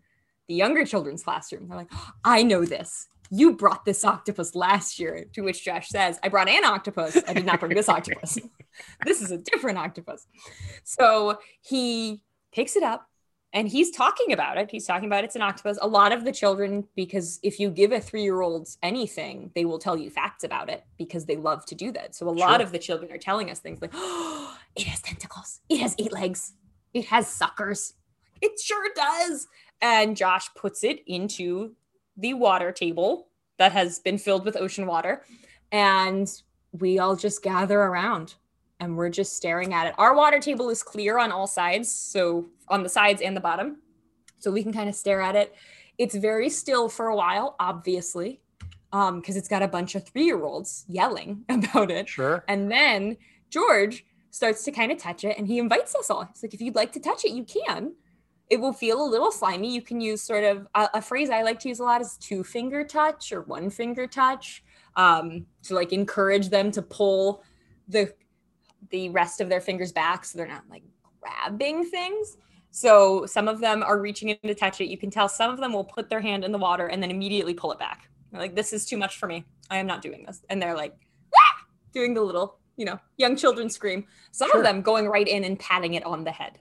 the 0.48 0.54
younger 0.54 0.84
children's 0.84 1.24
classroom. 1.24 1.66
They're 1.66 1.78
like, 1.78 1.90
I 2.24 2.42
know 2.42 2.64
this. 2.64 3.08
You 3.30 3.56
brought 3.56 3.86
this 3.86 4.04
octopus 4.04 4.54
last 4.54 5.00
year. 5.00 5.24
To 5.32 5.40
which 5.40 5.64
Josh 5.64 5.88
says, 5.88 6.20
I 6.22 6.28
brought 6.28 6.48
an 6.48 6.64
octopus. 6.64 7.16
I 7.26 7.32
did 7.32 7.46
not 7.46 7.58
bring 7.58 7.74
this 7.74 7.88
octopus. 7.88 8.38
this 9.06 9.22
is 9.22 9.30
a 9.30 9.38
different 9.38 9.78
octopus. 9.78 10.26
So 10.84 11.38
he 11.62 12.22
picks 12.52 12.76
it 12.76 12.82
up 12.82 13.08
and 13.52 13.68
he's 13.68 13.90
talking 13.90 14.32
about 14.32 14.56
it. 14.56 14.70
He's 14.70 14.86
talking 14.86 15.06
about 15.06 15.24
it's 15.24 15.36
an 15.36 15.42
octopus. 15.42 15.78
A 15.82 15.86
lot 15.86 16.12
of 16.12 16.24
the 16.24 16.32
children, 16.32 16.86
because 16.96 17.38
if 17.42 17.60
you 17.60 17.68
give 17.68 17.92
a 17.92 18.00
three 18.00 18.22
year 18.22 18.40
old 18.40 18.68
anything, 18.82 19.50
they 19.54 19.64
will 19.64 19.78
tell 19.78 19.96
you 19.96 20.08
facts 20.08 20.42
about 20.42 20.70
it 20.70 20.84
because 20.96 21.26
they 21.26 21.36
love 21.36 21.66
to 21.66 21.74
do 21.74 21.92
that. 21.92 22.14
So 22.14 22.28
a 22.28 22.30
lot 22.30 22.60
of 22.60 22.72
the 22.72 22.78
children 22.78 23.12
are 23.12 23.18
telling 23.18 23.50
us 23.50 23.58
things 23.58 23.82
like, 23.82 23.92
oh, 23.94 24.56
it 24.76 24.86
has 24.86 25.00
tentacles, 25.02 25.60
it 25.68 25.80
has 25.80 25.94
eight 25.98 26.12
legs, 26.12 26.54
it 26.94 27.06
has 27.06 27.26
suckers. 27.26 27.94
It 28.40 28.58
sure 28.58 28.88
does. 28.96 29.46
And 29.80 30.16
Josh 30.16 30.48
puts 30.54 30.82
it 30.82 31.02
into 31.06 31.72
the 32.16 32.34
water 32.34 32.72
table 32.72 33.28
that 33.58 33.72
has 33.72 33.98
been 33.98 34.18
filled 34.18 34.44
with 34.44 34.56
ocean 34.56 34.86
water. 34.86 35.24
And 35.70 36.28
we 36.72 36.98
all 36.98 37.16
just 37.16 37.42
gather 37.42 37.80
around 37.80 38.34
and 38.82 38.96
we're 38.96 39.08
just 39.08 39.36
staring 39.36 39.72
at 39.72 39.86
it. 39.86 39.94
Our 39.96 40.14
water 40.14 40.40
table 40.40 40.68
is 40.68 40.82
clear 40.82 41.16
on 41.16 41.30
all 41.30 41.46
sides, 41.46 41.90
so 41.90 42.46
on 42.66 42.82
the 42.82 42.88
sides 42.88 43.22
and 43.22 43.36
the 43.36 43.40
bottom. 43.40 43.76
So 44.38 44.50
we 44.50 44.64
can 44.64 44.72
kind 44.72 44.88
of 44.88 44.96
stare 44.96 45.22
at 45.22 45.36
it. 45.36 45.54
It's 45.98 46.16
very 46.16 46.50
still 46.50 46.88
for 46.88 47.06
a 47.06 47.14
while, 47.14 47.54
obviously, 47.60 48.40
because 48.90 49.36
it's 49.36 49.46
got 49.46 49.62
a 49.62 49.68
bunch 49.68 49.94
of 49.94 50.04
three 50.04 50.24
year 50.24 50.42
olds 50.42 50.84
yelling 50.88 51.44
about 51.48 51.92
it. 51.92 52.08
Sure. 52.08 52.44
And 52.48 52.70
then 52.72 53.16
George 53.50 54.04
starts 54.30 54.64
to 54.64 54.72
kind 54.72 54.90
of 54.90 54.98
touch 54.98 55.22
it 55.22 55.38
and 55.38 55.46
he 55.46 55.60
invites 55.60 55.94
us 55.94 56.10
all. 56.10 56.24
He's 56.24 56.42
like, 56.42 56.54
if 56.54 56.60
you'd 56.60 56.74
like 56.74 56.90
to 56.92 57.00
touch 57.00 57.24
it, 57.24 57.30
you 57.30 57.44
can. 57.44 57.94
It 58.50 58.60
will 58.60 58.72
feel 58.72 59.00
a 59.00 59.08
little 59.08 59.30
slimy. 59.30 59.72
You 59.72 59.80
can 59.80 60.00
use 60.00 60.22
sort 60.22 60.42
of 60.42 60.66
a, 60.74 60.88
a 60.94 61.02
phrase 61.02 61.30
I 61.30 61.42
like 61.42 61.60
to 61.60 61.68
use 61.68 61.78
a 61.78 61.84
lot 61.84 62.00
is 62.00 62.16
two 62.16 62.42
finger 62.42 62.84
touch 62.84 63.30
or 63.30 63.42
one 63.42 63.70
finger 63.70 64.08
touch 64.08 64.64
um, 64.96 65.46
to 65.62 65.74
like 65.74 65.92
encourage 65.92 66.48
them 66.48 66.72
to 66.72 66.82
pull 66.82 67.44
the 67.86 68.12
the 68.92 69.08
rest 69.08 69.40
of 69.40 69.48
their 69.48 69.60
fingers 69.60 69.90
back 69.90 70.24
so 70.24 70.38
they're 70.38 70.46
not 70.46 70.62
like 70.70 70.84
grabbing 71.20 71.84
things. 71.84 72.36
So 72.70 73.26
some 73.26 73.48
of 73.48 73.60
them 73.60 73.82
are 73.82 74.00
reaching 74.00 74.28
in 74.28 74.38
to 74.44 74.54
touch 74.54 74.80
it. 74.80 74.86
You 74.86 74.96
can 74.96 75.10
tell 75.10 75.28
some 75.28 75.50
of 75.50 75.58
them 75.58 75.72
will 75.72 75.84
put 75.84 76.08
their 76.08 76.20
hand 76.20 76.44
in 76.44 76.52
the 76.52 76.58
water 76.58 76.86
and 76.86 77.02
then 77.02 77.10
immediately 77.10 77.54
pull 77.54 77.72
it 77.72 77.78
back. 77.78 78.08
They're 78.30 78.40
like, 78.40 78.54
this 78.54 78.72
is 78.72 78.86
too 78.86 78.96
much 78.96 79.18
for 79.18 79.26
me. 79.26 79.44
I 79.68 79.76
am 79.78 79.86
not 79.86 80.00
doing 80.00 80.24
this. 80.24 80.42
And 80.48 80.62
they're 80.62 80.76
like, 80.76 80.94
ah! 81.34 81.66
doing 81.92 82.14
the 82.14 82.22
little, 82.22 82.58
you 82.76 82.86
know, 82.86 82.98
young 83.18 83.36
children 83.36 83.68
scream. 83.68 84.06
Some 84.30 84.50
sure. 84.50 84.60
of 84.60 84.64
them 84.64 84.80
going 84.80 85.06
right 85.06 85.28
in 85.28 85.44
and 85.44 85.58
patting 85.58 85.94
it 85.94 86.04
on 86.06 86.24
the 86.24 86.30
head, 86.30 86.58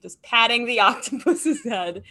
just 0.00 0.20
patting 0.22 0.64
the 0.64 0.80
octopus's 0.80 1.62
head. 1.62 2.02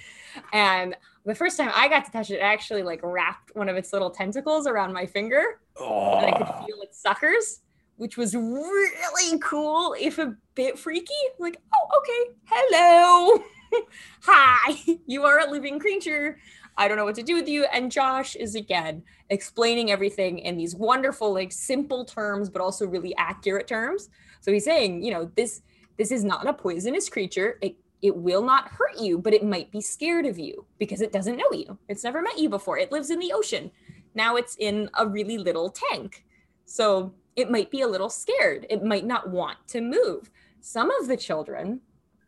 And 0.53 0.95
the 1.25 1.35
first 1.35 1.57
time 1.57 1.71
I 1.73 1.89
got 1.89 2.05
to 2.05 2.11
touch 2.11 2.31
it, 2.31 2.35
it 2.35 2.41
actually 2.41 2.83
like 2.83 3.01
wrapped 3.03 3.53
one 3.53 3.67
of 3.67 3.75
its 3.75 3.91
little 3.91 4.11
tentacles 4.11 4.65
around 4.65 4.93
my 4.93 5.05
finger. 5.05 5.59
Oh. 5.77 6.19
And 6.19 6.33
I 6.33 6.37
could 6.37 6.65
feel 6.65 6.81
its 6.81 7.01
suckers 7.01 7.61
which 8.01 8.17
was 8.17 8.33
really 8.33 9.37
cool, 9.43 9.95
if 9.99 10.17
a 10.17 10.35
bit 10.55 10.79
freaky. 10.79 11.13
Like, 11.37 11.61
oh, 11.71 11.99
okay, 11.99 12.35
hello. 12.45 13.43
Hi, 14.23 14.97
you 15.05 15.23
are 15.23 15.41
a 15.41 15.51
living 15.51 15.77
creature. 15.79 16.39
I 16.75 16.87
don't 16.87 16.97
know 16.97 17.05
what 17.05 17.13
to 17.13 17.21
do 17.21 17.35
with 17.35 17.47
you. 17.47 17.65
And 17.65 17.91
Josh 17.91 18.35
is 18.35 18.55
again 18.55 19.03
explaining 19.29 19.91
everything 19.91 20.39
in 20.39 20.57
these 20.57 20.75
wonderful, 20.75 21.31
like 21.31 21.51
simple 21.51 22.03
terms, 22.03 22.49
but 22.49 22.59
also 22.59 22.87
really 22.87 23.15
accurate 23.17 23.67
terms. 23.67 24.09
So 24.39 24.51
he's 24.51 24.65
saying, 24.65 25.03
you 25.03 25.11
know, 25.11 25.29
this 25.35 25.61
this 25.97 26.11
is 26.11 26.23
not 26.23 26.47
a 26.47 26.53
poisonous 26.53 27.07
creature. 27.07 27.59
It 27.61 27.75
it 28.01 28.15
will 28.15 28.41
not 28.41 28.67
hurt 28.67 28.99
you, 28.99 29.19
but 29.19 29.35
it 29.35 29.45
might 29.45 29.71
be 29.71 29.79
scared 29.79 30.25
of 30.25 30.39
you 30.39 30.65
because 30.79 31.01
it 31.01 31.11
doesn't 31.11 31.37
know 31.37 31.51
you. 31.51 31.77
It's 31.87 32.03
never 32.03 32.23
met 32.23 32.39
you 32.39 32.49
before. 32.49 32.79
It 32.79 32.91
lives 32.91 33.11
in 33.11 33.19
the 33.19 33.31
ocean. 33.31 33.69
Now 34.15 34.37
it's 34.37 34.55
in 34.55 34.89
a 34.97 35.05
really 35.05 35.37
little 35.37 35.69
tank. 35.69 36.25
So 36.65 37.13
it 37.35 37.49
might 37.49 37.71
be 37.71 37.81
a 37.81 37.87
little 37.87 38.09
scared. 38.09 38.65
It 38.69 38.83
might 38.83 39.05
not 39.05 39.29
want 39.29 39.57
to 39.69 39.81
move. 39.81 40.29
Some 40.59 40.91
of 40.91 41.07
the 41.07 41.17
children 41.17 41.81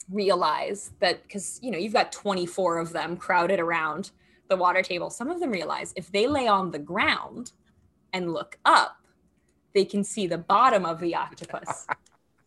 realize 0.10 0.92
that 1.00 1.24
because 1.24 1.60
you 1.62 1.72
know 1.72 1.78
you've 1.78 1.94
got 1.94 2.12
24 2.12 2.80
of 2.80 2.92
them 2.92 3.16
crowded 3.16 3.60
around 3.60 4.12
the 4.50 4.58
water 4.58 4.82
table. 4.82 5.10
Some 5.10 5.30
of 5.30 5.40
them 5.40 5.52
realize 5.52 5.94
if 5.96 6.12
they 6.12 6.28
lay 6.28 6.48
on 6.48 6.72
the 6.72 6.80
ground 6.80 7.52
and 8.12 8.34
look 8.34 8.58
up 8.66 8.98
they 9.74 9.86
can 9.86 10.04
see 10.04 10.28
the 10.28 10.38
bottom 10.38 10.86
of 10.86 11.00
the 11.00 11.16
octopus. 11.16 11.88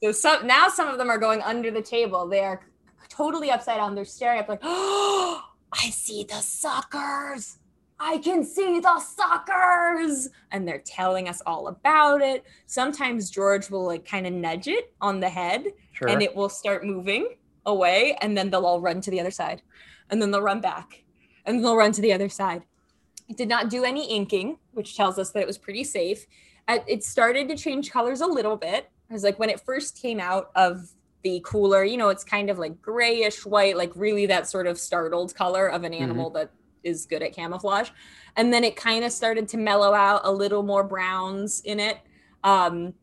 So 0.02 0.12
some 0.12 0.46
now 0.46 0.68
some 0.68 0.88
of 0.88 0.98
them 0.98 1.08
are 1.08 1.16
going 1.16 1.40
under 1.40 1.70
the 1.70 1.80
table. 1.80 2.28
They 2.28 2.40
are 2.40 2.60
totally 3.08 3.50
upside 3.50 3.78
down. 3.78 3.94
They're 3.94 4.04
staring 4.04 4.40
up 4.40 4.48
like 4.48 4.60
oh 4.62 5.42
i 5.72 5.88
see 5.88 6.22
the 6.22 6.34
suckers 6.34 7.56
I 7.98 8.18
can 8.18 8.44
see 8.44 8.80
the 8.80 9.00
suckers. 9.00 10.28
And 10.50 10.66
they're 10.66 10.82
telling 10.84 11.28
us 11.28 11.42
all 11.46 11.68
about 11.68 12.20
it. 12.20 12.44
Sometimes 12.66 13.30
George 13.30 13.70
will 13.70 13.86
like 13.86 14.06
kind 14.06 14.26
of 14.26 14.32
nudge 14.32 14.68
it 14.68 14.92
on 15.00 15.20
the 15.20 15.28
head 15.28 15.66
sure. 15.92 16.08
and 16.08 16.22
it 16.22 16.34
will 16.34 16.48
start 16.48 16.84
moving 16.84 17.36
away. 17.64 18.16
And 18.20 18.36
then 18.36 18.50
they'll 18.50 18.66
all 18.66 18.80
run 18.80 19.00
to 19.00 19.10
the 19.10 19.20
other 19.20 19.30
side. 19.30 19.62
And 20.10 20.20
then 20.20 20.30
they'll 20.30 20.42
run 20.42 20.60
back. 20.60 21.04
And 21.44 21.56
then 21.56 21.62
they'll 21.62 21.76
run 21.76 21.92
to 21.92 22.00
the 22.00 22.12
other 22.12 22.28
side. 22.28 22.64
It 23.28 23.36
did 23.36 23.48
not 23.48 23.70
do 23.70 23.84
any 23.84 24.08
inking, 24.08 24.58
which 24.72 24.96
tells 24.96 25.18
us 25.18 25.30
that 25.30 25.40
it 25.40 25.46
was 25.46 25.58
pretty 25.58 25.82
safe. 25.82 26.26
It 26.68 27.02
started 27.02 27.48
to 27.48 27.56
change 27.56 27.90
colors 27.90 28.20
a 28.20 28.26
little 28.26 28.56
bit. 28.56 28.90
It 29.08 29.12
was 29.12 29.24
like 29.24 29.38
when 29.38 29.50
it 29.50 29.60
first 29.60 30.00
came 30.00 30.20
out 30.20 30.50
of 30.54 30.90
the 31.22 31.40
cooler, 31.44 31.82
you 31.82 31.96
know, 31.96 32.08
it's 32.08 32.22
kind 32.22 32.50
of 32.50 32.58
like 32.58 32.80
grayish 32.80 33.44
white, 33.44 33.76
like 33.76 33.90
really 33.96 34.26
that 34.26 34.48
sort 34.48 34.66
of 34.66 34.78
startled 34.78 35.34
color 35.34 35.66
of 35.66 35.82
an 35.82 35.94
animal 35.94 36.30
mm-hmm. 36.30 36.38
that 36.38 36.50
is 36.86 37.04
good 37.04 37.22
at 37.22 37.32
camouflage. 37.32 37.90
And 38.36 38.52
then 38.52 38.64
it 38.64 38.76
kind 38.76 39.04
of 39.04 39.12
started 39.12 39.48
to 39.48 39.56
mellow 39.56 39.92
out 39.92 40.22
a 40.24 40.30
little 40.30 40.62
more 40.62 40.84
browns 40.84 41.60
in 41.62 41.80
it. 41.80 41.98
Um, 42.44 42.94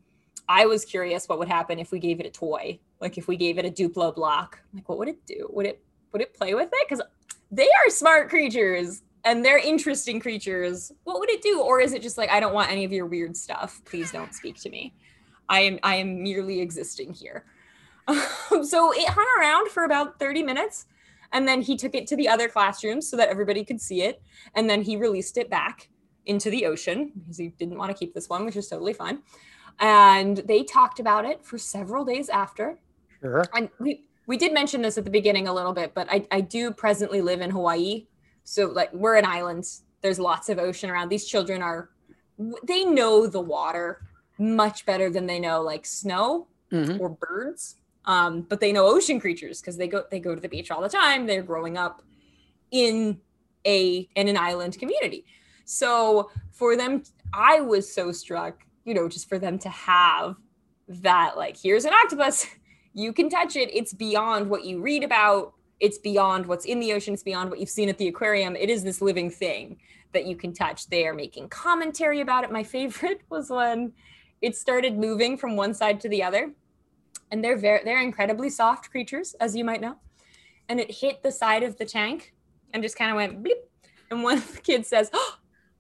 I 0.48 0.66
was 0.66 0.86
curious 0.86 1.28
what 1.28 1.40
would 1.40 1.48
happen 1.48 1.80
if 1.80 1.92
we 1.92 2.00
gave 2.00 2.20
it 2.20 2.26
a 2.26 2.32
toy, 2.32 2.80
like 3.00 3.18
if 3.18 3.28
we 3.28 3.38
gave 3.38 3.58
it 3.58 3.66
a 3.66 3.70
Duplo 3.70 4.16
block. 4.16 4.62
Like, 4.74 4.88
what 4.90 4.98
would 4.98 5.08
it 5.08 5.26
do? 5.26 5.48
Would 5.52 5.66
it 5.66 5.84
would 6.12 6.22
it 6.22 6.34
play 6.34 6.54
with 6.54 6.70
it? 6.72 6.88
Because 6.88 7.04
they 7.52 7.68
are 7.68 7.90
smart 7.90 8.30
creatures 8.30 9.02
and 9.26 9.44
they're 9.44 9.58
interesting 9.58 10.20
creatures. 10.20 10.92
What 11.04 11.20
would 11.20 11.30
it 11.30 11.42
do? 11.42 11.62
Or 11.62 11.80
is 11.80 11.94
it 11.94 12.02
just 12.02 12.18
like 12.18 12.30
I 12.30 12.40
don't 12.40 12.54
want 12.54 12.72
any 12.72 12.84
of 12.84 12.92
your 12.92 13.06
weird 13.06 13.36
stuff? 13.36 13.82
Please 13.86 14.12
don't 14.12 14.34
speak 14.34 14.60
to 14.62 14.70
me. 14.70 14.94
I 15.50 15.62
am 15.62 15.80
I 15.84 15.96
am 15.96 16.24
merely 16.24 16.62
existing 16.62 17.14
here. 17.14 17.46
so 18.08 18.92
it 18.94 19.08
hung 19.08 19.28
around 19.40 19.70
for 19.70 19.86
about 19.86 20.20
30 20.20 20.44
minutes 20.44 20.86
and 21.34 21.48
then 21.48 21.62
he 21.62 21.76
took 21.76 21.96
it 21.96 22.08
to 22.08 22.16
the 22.16 22.30
other 22.30 22.48
classrooms 22.48 23.10
so 23.10 23.18
that 23.18 23.28
everybody 23.28 23.66
could 23.66 23.82
see 23.82 24.04
it. 24.04 24.22
And 24.56 24.70
then 24.70 24.82
he 24.82 24.96
released 24.96 25.38
it 25.38 25.50
back 25.50 25.90
into 26.26 26.50
the 26.50 26.66
ocean 26.66 27.12
because 27.16 27.38
he 27.38 27.50
didn't 27.50 27.78
want 27.78 27.92
to 27.92 27.98
keep 27.98 28.14
this 28.14 28.30
one, 28.30 28.46
which 28.46 28.56
is 28.56 28.68
totally 28.68 28.94
fine. 28.94 29.20
And 29.80 30.38
they 30.38 30.64
talked 30.64 31.00
about 31.00 31.26
it 31.26 31.44
for 31.44 31.58
several 31.58 32.06
days 32.06 32.30
after. 32.30 32.80
Sure. 33.20 33.44
And 33.54 33.70
we, 33.80 34.06
we 34.28 34.38
did 34.38 34.54
mention 34.54 34.82
this 34.82 34.98
at 34.98 35.04
the 35.04 35.10
beginning 35.10 35.48
a 35.48 35.54
little 35.54 35.74
bit, 35.74 35.94
but 35.94 36.08
I, 36.10 36.26
I 36.32 36.42
do 36.42 36.72
presently 36.72 37.22
live 37.22 37.42
in 37.42 37.50
Hawaii. 37.50 38.08
So, 38.44 38.68
like, 38.68 38.94
we're 38.94 39.16
an 39.16 39.26
island, 39.26 39.66
there's 40.02 40.20
lots 40.20 40.50
of 40.50 40.60
ocean 40.60 40.90
around. 40.90 41.10
These 41.10 41.26
children 41.26 41.62
are, 41.62 41.90
they 42.64 42.86
know 42.86 43.26
the 43.26 43.42
water 43.42 44.02
much 44.38 44.86
better 44.86 45.10
than 45.10 45.26
they 45.26 45.40
know 45.40 45.62
like 45.62 45.86
snow 45.86 46.48
mm-hmm. 46.72 47.00
or 47.00 47.10
birds 47.10 47.76
um, 48.06 48.42
but 48.42 48.60
they 48.60 48.72
know 48.72 48.88
ocean 48.88 49.20
creatures 49.20 49.62
because 49.62 49.78
they 49.78 49.88
go 49.88 50.04
they 50.12 50.20
go 50.20 50.36
to 50.36 50.42
the 50.42 50.50
beach 50.50 50.72
all 50.72 50.82
the 50.82 50.90
time. 50.90 51.26
They're 51.26 51.44
growing 51.44 51.78
up 51.78 52.02
in 52.72 53.20
a 53.66 54.08
in 54.16 54.28
an 54.28 54.38
island 54.38 54.78
community. 54.78 55.26
So 55.66 56.30
for 56.52 56.76
them, 56.76 57.04
I 57.34 57.62
was 57.62 57.92
so 57.94 58.12
struck, 58.12 58.66
you 58.86 58.94
know, 58.94 59.08
just 59.08 59.30
for 59.30 59.40
them 59.40 59.58
to 59.60 59.70
have 59.70 60.36
that, 60.88 61.38
like, 61.38 61.58
here's 61.58 61.86
an 61.86 61.94
octopus, 61.94 62.48
you 62.94 63.14
can 63.14 63.30
touch 63.30 63.56
it. 63.56 63.70
It's 63.74 63.94
beyond 63.94 64.50
what 64.50 64.66
you 64.66 64.82
read 64.82 65.04
about. 65.04 65.54
It's 65.80 65.98
beyond 65.98 66.46
what's 66.46 66.66
in 66.66 66.80
the 66.80 66.94
ocean. 66.94 67.14
It's 67.14 67.24
beyond 67.24 67.50
what 67.50 67.60
you've 67.60 67.70
seen 67.70 67.90
at 67.90 67.98
the 67.98 68.08
aquarium. 68.08 68.56
It 68.56 68.70
is 68.70 68.84
this 68.84 69.02
living 69.02 69.30
thing 69.30 69.78
that 70.12 70.26
you 70.26 70.36
can 70.36 70.54
touch. 70.54 70.88
They 70.88 71.08
are 71.08 71.14
making 71.14 71.50
commentary 71.50 72.22
about 72.22 72.44
it. 72.44 72.52
My 72.52 72.64
favorite 72.76 73.22
was 73.30 73.50
when 73.50 73.94
it 74.42 74.56
started 74.56 74.98
moving 74.98 75.38
from 75.38 75.56
one 75.56 75.74
side 75.74 76.00
to 76.02 76.10
the 76.10 76.22
other 76.22 76.52
and 77.34 77.44
they're 77.44 77.58
very 77.58 77.84
they're 77.84 78.02
incredibly 78.02 78.50
soft 78.52 78.92
creatures, 78.92 79.36
as 79.40 79.56
you 79.56 79.66
might 79.66 79.82
know. 79.82 79.96
And 80.70 80.80
it 80.80 80.92
hit 80.92 81.24
the 81.24 81.32
side 81.32 81.64
of 81.64 81.78
the 81.78 81.86
tank 81.86 82.32
and 82.72 82.84
just 82.84 82.96
kind 82.96 83.10
of 83.10 83.16
went 83.16 83.44
bleep. 83.44 83.60
And 84.12 84.22
one 84.22 84.38
of 84.38 84.56
the 84.56 84.62
kids 84.62 84.88
says, 84.88 85.10
oh, 85.12 85.38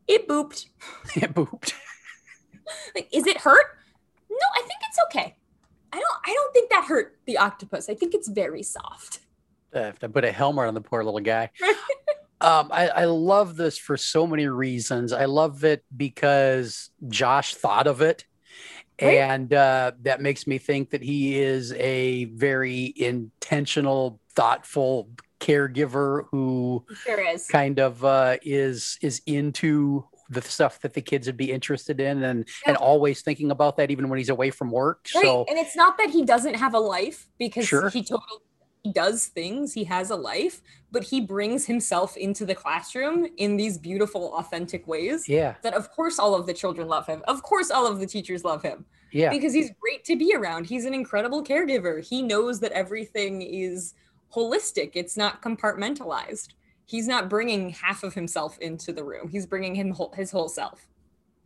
"It 0.07 0.27
booped." 0.27 0.65
It 1.15 1.31
booped. 1.31 1.73
like, 2.95 3.07
is 3.13 3.27
it 3.27 3.37
hurt? 3.37 3.67
No, 4.31 4.47
I 4.55 4.61
think 4.61 4.79
it's 4.89 4.97
okay. 5.05 5.35
I 5.93 5.99
don't. 5.99 6.17
I 6.25 6.33
don't 6.33 6.53
think 6.53 6.71
that 6.71 6.85
hurt 6.85 7.19
the 7.27 7.37
octopus. 7.37 7.87
I 7.87 7.93
think 7.93 8.15
it's 8.15 8.27
very 8.27 8.63
soft. 8.63 9.19
I 9.75 9.81
have 9.81 9.99
to 9.99 10.09
put 10.09 10.25
a 10.25 10.31
helmet 10.31 10.67
on 10.67 10.73
the 10.73 10.81
poor 10.81 11.03
little 11.03 11.19
guy. 11.19 11.51
Um, 12.41 12.71
I, 12.73 12.89
I, 12.89 13.05
love 13.05 13.55
this 13.55 13.77
for 13.77 13.95
so 13.95 14.27
many 14.27 14.47
reasons. 14.47 15.13
I 15.13 15.25
love 15.25 15.63
it 15.63 15.85
because 15.95 16.89
Josh 17.07 17.55
thought 17.55 17.87
of 17.87 18.01
it 18.01 18.25
Right. 19.03 19.17
And 19.17 19.53
uh, 19.53 19.91
that 20.01 20.21
makes 20.21 20.47
me 20.47 20.57
think 20.57 20.91
that 20.91 21.01
he 21.01 21.39
is 21.39 21.73
a 21.73 22.25
very 22.25 22.93
intentional, 22.95 24.19
thoughtful 24.35 25.09
caregiver 25.39 26.23
who 26.31 26.85
sure 27.03 27.19
is. 27.19 27.47
kind 27.47 27.79
of 27.79 28.03
uh, 28.05 28.37
is 28.43 28.97
is 29.01 29.21
into 29.25 30.05
the 30.29 30.41
stuff 30.41 30.79
that 30.81 30.93
the 30.93 31.01
kids 31.01 31.27
would 31.27 31.37
be 31.37 31.51
interested 31.51 31.99
in 31.99 32.23
and 32.23 32.47
yeah. 32.47 32.69
and 32.69 32.77
always 32.77 33.21
thinking 33.21 33.51
about 33.51 33.77
that 33.77 33.91
even 33.91 34.09
when 34.09 34.17
he's 34.17 34.29
away 34.29 34.49
from 34.49 34.71
work. 34.71 35.07
Right. 35.13 35.23
So 35.23 35.45
and 35.49 35.57
it's 35.57 35.75
not 35.75 35.97
that 35.97 36.09
he 36.09 36.23
doesn't 36.23 36.55
have 36.55 36.73
a 36.73 36.79
life 36.79 37.27
because 37.37 37.65
sure. 37.65 37.89
he 37.89 38.01
totally 38.03 38.39
he 38.83 38.91
does 38.91 39.27
things, 39.27 39.73
he 39.73 39.85
has 39.85 40.09
a 40.09 40.15
life, 40.15 40.61
but 40.91 41.03
he 41.03 41.21
brings 41.21 41.65
himself 41.65 42.17
into 42.17 42.45
the 42.45 42.53
classroom 42.53 43.25
in 43.37 43.55
these 43.55 43.77
beautiful, 43.77 44.33
authentic 44.35 44.85
ways. 44.87 45.27
Yeah. 45.27 45.55
That, 45.63 45.73
of 45.73 45.89
course, 45.89 46.19
all 46.19 46.35
of 46.35 46.45
the 46.45 46.53
children 46.53 46.89
love 46.89 47.07
him. 47.07 47.21
Of 47.25 47.43
course, 47.43 47.71
all 47.71 47.87
of 47.87 47.99
the 48.01 48.05
teachers 48.05 48.43
love 48.43 48.61
him. 48.61 48.85
Yeah. 49.13 49.29
Because 49.29 49.53
he's 49.53 49.71
great 49.79 50.03
to 50.05 50.17
be 50.17 50.35
around. 50.35 50.65
He's 50.65 50.83
an 50.83 50.93
incredible 50.93 51.43
caregiver. 51.43 52.05
He 52.05 52.21
knows 52.21 52.59
that 52.59 52.73
everything 52.73 53.41
is 53.41 53.93
holistic, 54.33 54.91
it's 54.95 55.15
not 55.15 55.41
compartmentalized. 55.41 56.49
He's 56.85 57.07
not 57.07 57.29
bringing 57.29 57.69
half 57.69 58.03
of 58.03 58.13
himself 58.13 58.57
into 58.59 58.91
the 58.91 59.03
room, 59.03 59.29
he's 59.29 59.45
bringing 59.45 59.75
him 59.75 59.91
whole, 59.91 60.11
his 60.13 60.31
whole 60.31 60.49
self. 60.49 60.87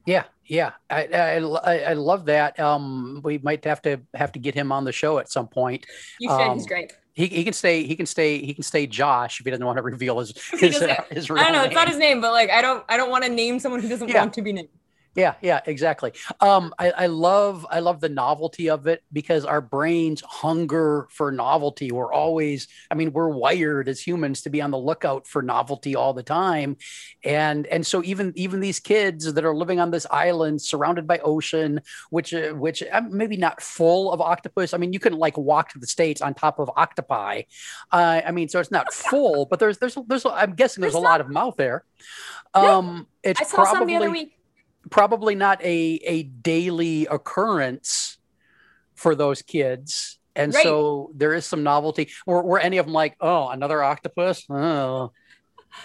Yeah, 0.07 0.23
yeah, 0.45 0.71
I, 0.89 1.03
I, 1.03 1.79
I 1.79 1.93
love 1.93 2.25
that. 2.25 2.57
Um, 2.61 3.19
we 3.25 3.39
might 3.39 3.65
have 3.65 3.81
to 3.81 3.99
have 4.13 4.31
to 4.31 4.39
get 4.39 4.55
him 4.55 4.71
on 4.71 4.85
the 4.85 4.93
show 4.93 5.19
at 5.19 5.29
some 5.29 5.49
point. 5.49 5.85
You 6.21 6.29
should. 6.29 6.41
Um, 6.41 6.57
he's 6.57 6.65
great 6.65 6.93
he, 7.17 7.25
he 7.25 7.43
can 7.43 7.53
stay 7.53 7.83
he 7.83 7.95
can 7.95 8.05
stay 8.05 8.45
he 8.45 8.53
can 8.53 8.63
stay 8.63 8.85
Josh 8.85 9.39
if 9.39 9.45
he 9.45 9.49
doesn't 9.49 9.65
want 9.65 9.77
to 9.77 9.81
reveal 9.81 10.19
his 10.19 10.37
his, 10.51 10.79
uh, 10.79 11.03
his 11.09 11.31
I 11.31 11.33
don't 11.33 11.51
know 11.51 11.61
name. 11.61 11.65
it's 11.65 11.73
not 11.73 11.87
his 11.87 11.97
name 11.97 12.21
but 12.21 12.31
like 12.31 12.51
I 12.51 12.61
don't 12.61 12.83
I 12.87 12.95
don't 12.95 13.09
want 13.09 13.23
to 13.23 13.29
name 13.29 13.59
someone 13.59 13.81
who 13.81 13.89
doesn't 13.89 14.07
yeah. 14.07 14.19
want 14.19 14.33
to 14.35 14.43
be 14.43 14.53
named. 14.53 14.69
Yeah, 15.17 15.33
yeah, 15.41 15.61
exactly. 15.65 16.13
Um, 16.41 16.75
I, 16.77 16.91
I 16.91 17.05
love 17.07 17.65
I 17.71 17.79
love 17.79 18.01
the 18.01 18.07
novelty 18.07 18.69
of 18.69 18.85
it 18.85 19.03
because 19.11 19.45
our 19.45 19.61
brains 19.61 20.21
hunger 20.21 21.07
for 21.09 21.31
novelty. 21.31 21.91
We're 21.91 22.13
always, 22.13 22.67
I 22.91 22.93
mean, 22.93 23.11
we're 23.11 23.29
wired 23.29 23.89
as 23.89 23.99
humans 23.99 24.43
to 24.43 24.51
be 24.51 24.61
on 24.61 24.69
the 24.69 24.77
lookout 24.77 25.25
for 25.25 25.41
novelty 25.41 25.95
all 25.95 26.13
the 26.13 26.21
time, 26.21 26.77
and 27.23 27.65
and 27.65 27.85
so 27.85 28.03
even 28.03 28.31
even 28.35 28.59
these 28.59 28.79
kids 28.79 29.33
that 29.33 29.43
are 29.43 29.55
living 29.55 29.79
on 29.79 29.89
this 29.89 30.05
island 30.11 30.61
surrounded 30.61 31.07
by 31.07 31.17
ocean, 31.17 31.81
which 32.11 32.35
uh, 32.35 32.51
which 32.51 32.83
uh, 32.83 33.01
maybe 33.09 33.37
not 33.37 33.59
full 33.59 34.13
of 34.13 34.21
octopus. 34.21 34.75
I 34.75 34.77
mean, 34.77 34.93
you 34.93 34.99
can 34.99 35.13
like 35.13 35.35
walk 35.35 35.71
to 35.71 35.79
the 35.79 35.87
states 35.87 36.21
on 36.21 36.35
top 36.35 36.59
of 36.59 36.69
octopi. 36.75 37.41
Uh, 37.91 38.21
I 38.23 38.29
mean, 38.29 38.49
so 38.49 38.59
it's 38.59 38.69
not 38.69 38.93
full, 38.93 39.47
but 39.47 39.57
there's 39.57 39.79
there's 39.79 39.97
there's 40.05 40.27
I'm 40.27 40.53
guessing 40.53 40.81
there's, 40.81 40.93
there's 40.93 41.01
a 41.01 41.03
lot 41.03 41.21
of 41.21 41.27
them 41.27 41.37
out 41.37 41.57
there. 41.57 41.85
Um, 42.53 43.07
it's 43.23 43.41
I 43.41 43.43
saw 43.45 43.63
probably, 43.63 43.79
some 43.79 43.87
the 43.87 43.95
other 43.95 44.11
week 44.11 44.36
probably 44.89 45.35
not 45.35 45.61
a 45.63 45.99
a 46.05 46.23
daily 46.23 47.07
occurrence 47.07 48.17
for 48.95 49.15
those 49.15 49.41
kids. 49.41 50.19
And 50.35 50.53
right. 50.53 50.63
so 50.63 51.11
there 51.15 51.33
is 51.33 51.45
some 51.45 51.63
novelty. 51.63 52.09
Were, 52.25 52.43
were 52.43 52.59
any 52.59 52.77
of 52.77 52.85
them 52.85 52.93
like 52.93 53.15
oh 53.19 53.49
another 53.49 53.81
octopus? 53.81 54.45
Oh. 54.49 55.11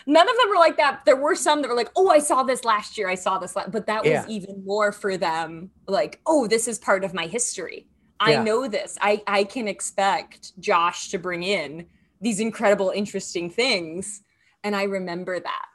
None 0.07 0.29
of 0.29 0.37
them 0.37 0.49
were 0.49 0.57
like 0.57 0.77
that. 0.79 1.05
There 1.05 1.17
were 1.17 1.35
some 1.35 1.63
that 1.63 1.69
were 1.69 1.77
like 1.77 1.91
oh 1.97 2.09
i 2.09 2.19
saw 2.19 2.43
this 2.43 2.65
last 2.65 2.99
year. 2.99 3.09
I 3.09 3.15
saw 3.15 3.39
this 3.39 3.57
last, 3.57 3.71
but 3.71 3.87
that 3.87 4.03
was 4.03 4.11
yeah. 4.11 4.25
even 4.29 4.65
more 4.65 4.93
for 4.93 5.17
them 5.17 5.71
like 5.87 6.21
oh 6.27 6.47
this 6.47 6.69
is 6.69 6.79
part 6.79 7.05
of 7.05 7.15
my 7.15 7.27
history. 7.27 7.89
I 8.21 8.33
yeah. 8.33 8.43
know 8.43 8.69
this. 8.69 8.99
I 9.01 9.23
i 9.27 9.45
can 9.45 9.69
expect 9.69 10.59
josh 10.61 11.09
to 11.11 11.19
bring 11.19 11.43
in 11.43 11.87
these 12.21 12.41
incredible 12.41 12.91
interesting 12.91 13.51
things. 13.51 14.23
And 14.65 14.77
i 14.77 14.85
remember 14.85 15.41
that. 15.41 15.67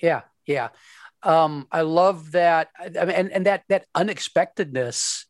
Yeah 0.00 0.22
yeah 0.48 0.68
um, 1.22 1.66
I 1.72 1.82
love 1.82 2.32
that, 2.32 2.68
I 2.78 2.88
mean, 2.88 3.14
and 3.14 3.32
and 3.32 3.46
that 3.46 3.64
that 3.68 3.86
unexpectedness 3.94 5.26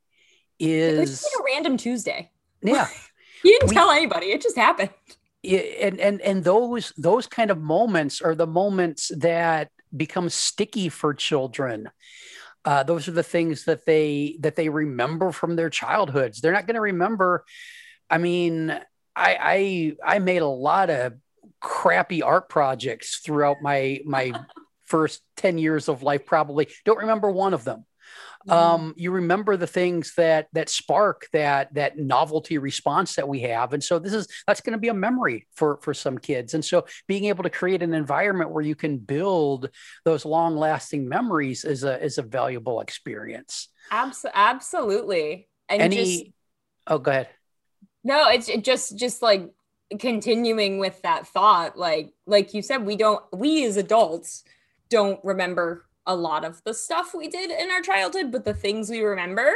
is 0.59 1.23
like 1.23 1.41
a 1.41 1.55
random 1.55 1.77
Tuesday. 1.77 2.31
Yeah, 2.63 2.89
you 3.45 3.53
didn't 3.53 3.71
we, 3.71 3.75
tell 3.75 3.91
anybody; 3.91 4.27
it 4.27 4.43
just 4.43 4.57
happened. 4.57 4.91
And 5.45 5.99
and 6.01 6.21
and 6.21 6.45
those 6.45 6.93
those 6.99 7.27
kind 7.27 7.51
of 7.51 7.59
moments 7.59 8.21
are 8.21 8.35
the 8.35 8.47
moments 8.47 9.11
that 9.17 9.71
become 9.97 10.29
sticky 10.29 10.89
for 10.89 11.15
children. 11.15 11.91
Uh, 12.65 12.83
those 12.83 13.09
are 13.09 13.13
the 13.13 13.23
things 13.23 13.65
that 13.65 13.87
they 13.87 14.37
that 14.41 14.57
they 14.57 14.69
remember 14.69 15.33
from 15.33 15.57
their 15.57 15.71
childhoods. 15.71 16.41
They're 16.41 16.53
not 16.53 16.67
going 16.67 16.75
to 16.75 16.81
remember. 16.81 17.45
I 18.11 18.19
mean, 18.19 18.71
I 19.17 19.97
I 20.05 20.17
I 20.17 20.19
made 20.19 20.43
a 20.43 20.47
lot 20.47 20.91
of 20.91 21.15
crappy 21.61 22.23
art 22.23 22.49
projects 22.49 23.21
throughout 23.21 23.57
my 23.63 24.01
my 24.05 24.33
first 24.89 25.23
10 25.37 25.59
years 25.59 25.89
of 25.89 26.03
life 26.03 26.27
probably. 26.27 26.69
Don't 26.85 26.99
remember 26.99 27.31
one 27.31 27.55
of 27.55 27.65
them. 27.65 27.85
Mm-hmm. 28.47 28.53
um, 28.53 28.95
you 28.97 29.11
remember 29.11 29.57
the 29.57 29.67
things 29.67 30.15
that 30.17 30.47
that 30.53 30.69
spark 30.69 31.27
that 31.33 31.75
that 31.75 31.99
novelty 31.99 32.57
response 32.57 33.17
that 33.17 33.29
we 33.29 33.41
have. 33.41 33.73
And 33.73 33.83
so 33.83 33.99
this 33.99 34.13
is 34.13 34.29
that's 34.47 34.61
going 34.61 34.73
to 34.73 34.79
be 34.79 34.89
a 34.89 34.95
memory 34.95 35.47
for 35.55 35.79
for 35.83 35.93
some 35.93 36.19
kids. 36.19 36.55
And 36.55 36.65
so 36.65 36.87
being 37.09 37.25
able 37.25 37.43
to 37.43 37.51
create 37.51 37.83
an 37.83 37.95
environment 37.95 38.51
where 38.51 38.63
you 38.63 38.77
can 38.77 38.99
build 38.99 39.71
those 40.05 40.25
long 40.25 40.57
lasting 40.57 41.09
memories 41.09 41.65
is 41.65 41.83
a 41.83 42.03
is 42.03 42.19
a 42.19 42.23
valuable 42.23 42.81
experience. 42.81 43.69
Abs- 43.91 44.25
absolutely. 44.33 45.49
And 45.69 45.83
any 45.83 45.97
just, 45.97 46.25
oh 46.87 46.99
go 46.99 47.11
ahead. 47.11 47.29
No 48.05 48.29
it's 48.29 48.49
it 48.49 48.63
just 48.63 48.97
just 48.97 49.21
like 49.21 49.51
continuing 49.99 50.79
with 50.79 51.01
that 51.03 51.27
thought 51.27 51.79
like 51.79 52.13
like 52.27 52.55
you 52.55 52.63
said 52.63 52.85
we 52.85 52.95
don't 52.95 53.25
we 53.33 53.65
as 53.65 53.77
adults 53.79 54.45
don't 54.89 55.23
remember 55.25 55.87
a 56.07 56.15
lot 56.15 56.45
of 56.45 56.63
the 56.65 56.75
stuff 56.75 57.15
we 57.15 57.29
did 57.29 57.51
in 57.51 57.71
our 57.71 57.83
childhood, 57.83 58.33
but 58.33 58.45
the 58.45 58.55
things 58.55 58.89
we 58.89 59.03
remember, 59.03 59.53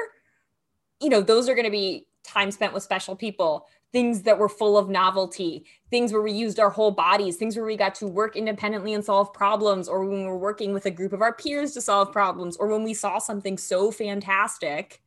you 1.01 1.09
know, 1.09 1.21
those 1.21 1.49
are 1.49 1.55
going 1.55 1.65
to 1.65 1.71
be 1.71 2.07
time 2.25 2.51
spent 2.51 2.73
with 2.73 2.83
special 2.83 3.17
people, 3.17 3.67
things 3.93 4.23
that 4.23 4.39
were 4.39 4.49
full 4.49 4.79
of 4.79 4.89
novelty, 4.89 5.65
things 5.91 6.13
where 6.13 6.23
we 6.23 6.33
used 6.33 6.61
our 6.61 6.71
whole 6.71 6.91
bodies, 6.91 7.37
things 7.37 7.57
where 7.57 7.65
we 7.65 7.77
got 7.77 7.95
to 7.95 8.07
work 8.07 8.37
independently 8.37 8.95
and 8.95 9.05
solve 9.05 9.33
problems, 9.33 9.89
or 9.89 10.05
when 10.05 10.21
we 10.21 10.27
were 10.27 10.39
working 10.39 10.73
with 10.73 10.87
a 10.87 10.91
group 10.91 11.13
of 11.13 11.23
our 11.23 11.33
peers 11.33 11.73
to 11.73 11.81
solve 11.81 12.13
problems, 12.13 12.57
or 12.57 12.69
when 12.69 12.85
we 12.85 12.95
saw 12.95 13.19
something 13.19 13.59
so 13.59 13.91
fantastic 13.91 15.03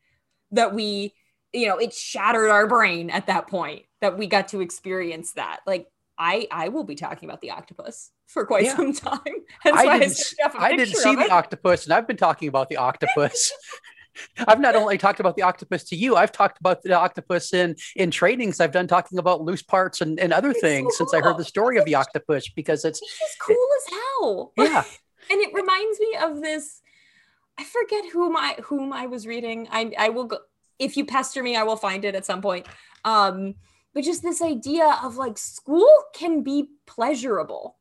that 0.52 0.74
we, 0.74 1.14
you 1.54 1.68
know, 1.68 1.78
it 1.78 1.94
shattered 1.94 2.50
our 2.50 2.68
brain 2.68 3.10
at 3.10 3.28
that 3.28 3.48
point 3.48 3.84
that 4.02 4.18
we 4.18 4.28
got 4.28 4.48
to 4.50 4.62
experience 4.62 5.34
that. 5.34 5.60
Like 5.66 5.88
I 6.18 6.48
I 6.52 6.70
will 6.70 6.84
be 6.84 6.96
talking 6.96 7.30
about 7.30 7.42
the 7.42 7.52
octopus 7.52 8.12
for 8.28 8.46
quite 8.46 8.66
yeah. 8.66 8.76
some 8.76 8.94
time. 8.94 9.20
I 9.66 10.00
didn't, 10.00 10.34
I, 10.44 10.66
I 10.66 10.76
didn't 10.76 10.96
see 10.96 11.16
the 11.16 11.32
octopus, 11.32 11.86
and 11.86 11.94
I've 11.94 12.08
been 12.08 12.18
talking 12.18 12.48
about 12.48 12.70
the 12.70 12.78
octopus. 12.78 13.52
I've 14.48 14.60
not 14.60 14.76
only 14.76 14.98
talked 14.98 15.20
about 15.20 15.36
the 15.36 15.42
octopus 15.42 15.84
to 15.86 15.96
you, 15.96 16.16
I've 16.16 16.32
talked 16.32 16.60
about 16.60 16.84
the 16.84 16.94
octopus 16.94 17.54
in 17.54 17.76
in 17.96 18.12
trainings 18.12 18.60
I've 18.60 18.72
done 18.72 18.88
talking 18.88 19.18
about 19.18 19.42
loose 19.42 19.62
parts 19.62 20.02
and, 20.02 20.20
and 20.20 20.32
other 20.32 20.52
it's 20.52 20.62
things 20.62 20.94
so 20.98 21.04
since 21.04 21.14
I 21.14 21.22
heard 21.22 21.38
the 21.38 21.44
story 21.44 21.78
of 21.78 21.86
the 21.86 21.96
octopus 21.96 22.48
because 22.50 22.86
it's 22.86 23.02
it's 23.02 23.38
cool 23.42 23.56
it, 23.56 23.94
as 23.94 24.00
hell. 24.00 24.54
Yeah. 24.58 24.84
and 25.30 25.42
it 25.42 25.54
reminds 25.54 26.00
me 26.00 26.16
of 26.22 26.42
this. 26.42 26.82
I 27.58 27.64
forget 27.64 28.06
whom 28.12 28.36
I 28.38 28.56
whom 28.64 28.94
I 28.94 29.08
was 29.08 29.28
reading. 29.28 29.68
I 29.70 29.92
I 29.98 30.10
will 30.10 30.26
go 30.26 30.38
if 30.80 30.98
you 30.98 31.06
pester 31.06 31.42
me, 31.42 31.56
I 31.56 31.64
will 31.64 31.78
find 31.78 32.04
it 32.06 32.16
at 32.16 32.26
some 32.26 32.42
point. 32.42 32.68
Um, 33.04 33.56
but 33.94 34.04
just 34.04 34.24
this 34.24 34.42
idea 34.42 35.00
of 35.04 35.16
like 35.16 35.38
school 35.38 35.90
can 36.14 36.44
be 36.44 36.70
pleasurable. 36.86 37.78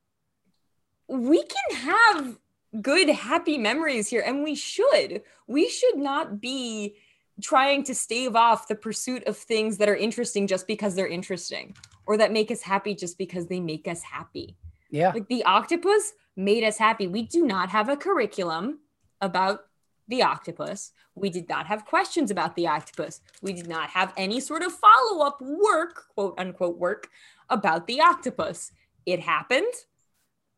We 1.09 1.43
can 1.43 1.77
have 1.77 2.39
good, 2.81 3.09
happy 3.09 3.59
memories 3.59 4.09
here, 4.09 4.23
and 4.25 4.43
we 4.43 4.55
should. 4.55 5.23
We 5.47 5.69
should 5.69 5.97
not 5.97 6.41
be 6.41 6.97
trying 7.43 7.83
to 7.85 7.95
stave 7.95 8.37
off 8.37 8.69
the 8.69 8.75
pursuit 8.75 9.25
of 9.27 9.37
things 9.37 9.79
that 9.79 9.89
are 9.89 9.97
interesting 9.97 10.47
just 10.47 10.67
because 10.67 10.95
they're 10.95 11.07
interesting 11.07 11.75
or 12.07 12.17
that 12.17 12.33
make 12.33 12.51
us 12.51 12.63
happy 12.63 12.95
just 12.95 13.19
because 13.19 13.47
they 13.47 13.61
make 13.61 13.89
us 13.89 14.03
happy. 14.03 14.57
Yeah. 14.91 15.11
Like 15.13 15.29
the 15.29 15.43
octopus 15.45 16.13
made 16.37 16.63
us 16.63 16.79
happy. 16.79 17.07
We 17.07 17.23
do 17.23 17.45
not 17.45 17.71
have 17.71 17.89
a 17.89 17.97
curriculum 17.97 18.81
about 19.21 19.67
the 20.07 20.23
octopus. 20.23 20.93
We 21.15 21.31
did 21.31 21.49
not 21.49 21.67
have 21.67 21.87
questions 21.87 22.31
about 22.31 22.55
the 22.57 22.67
octopus. 22.69 23.21
We 23.43 23.53
did 23.53 23.69
not 23.69 23.91
have 23.91 24.13
any 24.17 24.39
sort 24.41 24.63
of 24.63 24.73
follow 24.73 25.25
up 25.25 25.41
work, 25.41 26.09
quote 26.15 26.35
unquote, 26.39 26.79
work 26.79 27.09
about 27.51 27.87
the 27.87 28.01
octopus. 28.01 28.73
It 29.07 29.21
happened. 29.21 29.73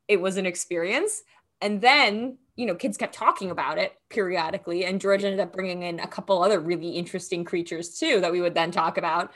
It 0.08 0.20
was 0.20 0.36
an 0.36 0.46
experience. 0.46 1.22
And 1.60 1.80
then, 1.80 2.38
you 2.54 2.66
know, 2.66 2.74
kids 2.74 2.96
kept 2.96 3.14
talking 3.14 3.50
about 3.50 3.78
it 3.78 3.94
periodically. 4.10 4.84
And 4.84 5.00
George 5.00 5.24
ended 5.24 5.40
up 5.40 5.52
bringing 5.52 5.82
in 5.82 6.00
a 6.00 6.06
couple 6.06 6.42
other 6.42 6.60
really 6.60 6.90
interesting 6.90 7.44
creatures 7.44 7.98
too 7.98 8.20
that 8.20 8.32
we 8.32 8.40
would 8.40 8.54
then 8.54 8.70
talk 8.70 8.98
about. 8.98 9.32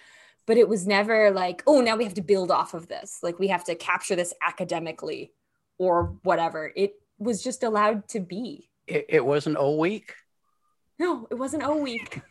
But 0.47 0.57
it 0.57 0.69
was 0.69 0.87
never 0.87 1.31
like, 1.31 1.63
oh, 1.67 1.81
now 1.81 1.97
we 1.97 2.05
have 2.05 2.15
to 2.15 2.23
build 2.23 2.51
off 2.51 2.75
of 2.75 2.89
this. 2.89 3.19
Like 3.23 3.39
we 3.39 3.49
have 3.49 3.65
to 3.65 3.75
capture 3.75 4.17
this 4.17 4.35
academically 4.47 5.33
or 5.79 6.17
whatever. 6.23 6.73
It 6.75 6.95
was 7.19 7.43
just 7.43 7.63
allowed 7.63 8.09
to 8.09 8.21
be 8.21 8.71
it, 8.91 9.07
it 9.09 9.25
wasn't 9.25 9.57
O 9.59 9.77
week. 9.77 10.15
No, 10.99 11.27
it 11.31 11.35
wasn't 11.35 11.63
O 11.63 11.77
week. 11.77 12.21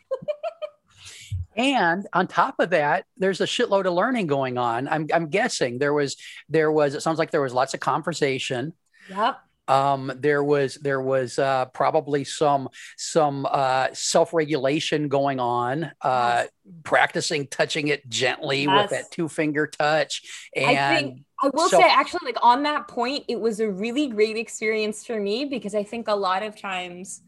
and 1.60 2.08
on 2.14 2.26
top 2.26 2.56
of 2.60 2.72
that 2.72 3.06
there's 3.18 3.42
a 3.42 3.46
shitload 3.46 3.86
of 3.86 3.94
learning 3.94 4.26
going 4.26 4.58
on 4.58 4.88
i'm, 4.88 5.08
I'm 5.14 5.28
guessing 5.28 5.78
there 5.78 5.94
was 5.94 6.16
there 6.48 6.72
was 6.72 6.96
it 6.96 7.02
sounds 7.02 7.20
like 7.20 7.32
there 7.32 7.42
was 7.42 7.54
lots 7.54 7.74
of 7.74 7.80
conversation 7.80 8.74
yep 9.10 9.40
um, 9.70 10.12
there 10.16 10.44
was 10.44 10.76
there 10.76 11.00
was 11.00 11.38
uh, 11.38 11.66
probably 11.66 12.24
some 12.24 12.70
some 12.98 13.46
uh, 13.50 13.90
self 13.94 14.34
regulation 14.34 15.08
going 15.08 15.40
on, 15.40 15.92
uh, 16.02 16.46
yes. 16.46 16.50
practicing 16.84 17.46
touching 17.48 17.88
it 17.88 18.10
gently 18.10 18.64
yes. 18.64 18.82
with 18.82 19.00
that 19.00 19.12
two 19.12 19.30
finger 19.30 19.68
touch. 19.68 20.24
And 20.56 20.76
I 20.78 21.00
think 21.00 21.24
I 21.44 21.52
will 21.54 21.70
self- 21.70 21.84
say 21.84 21.88
actually, 21.88 22.26
like 22.26 22.38
on 22.42 22.64
that 22.64 22.88
point, 22.88 23.26
it 23.28 23.40
was 23.40 23.60
a 23.60 23.70
really 23.70 24.08
great 24.08 24.38
experience 24.38 25.06
for 25.06 25.20
me 25.20 25.46
because 25.46 25.76
I 25.76 25.84
think 25.84 26.08
a 26.08 26.16
lot 26.16 26.42
of 26.42 26.60
times 26.60 27.22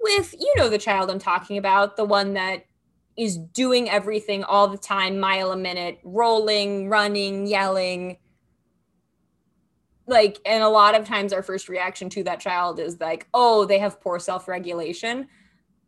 with 0.00 0.34
you 0.38 0.52
know 0.56 0.68
the 0.68 0.78
child 0.78 1.08
I'm 1.08 1.20
talking 1.20 1.56
about, 1.56 1.96
the 1.96 2.04
one 2.04 2.34
that 2.34 2.64
is 3.16 3.38
doing 3.38 3.88
everything 3.88 4.44
all 4.44 4.68
the 4.68 4.78
time, 4.78 5.20
mile 5.20 5.52
a 5.52 5.56
minute, 5.56 5.98
rolling, 6.02 6.88
running, 6.88 7.46
yelling. 7.46 8.18
Like 10.06 10.38
and 10.44 10.62
a 10.62 10.68
lot 10.68 10.94
of 10.94 11.06
times 11.06 11.32
our 11.32 11.42
first 11.42 11.68
reaction 11.68 12.10
to 12.10 12.24
that 12.24 12.40
child 12.40 12.78
is 12.78 13.00
like 13.00 13.26
oh 13.32 13.64
they 13.64 13.78
have 13.78 14.00
poor 14.00 14.18
self-regulation. 14.18 15.28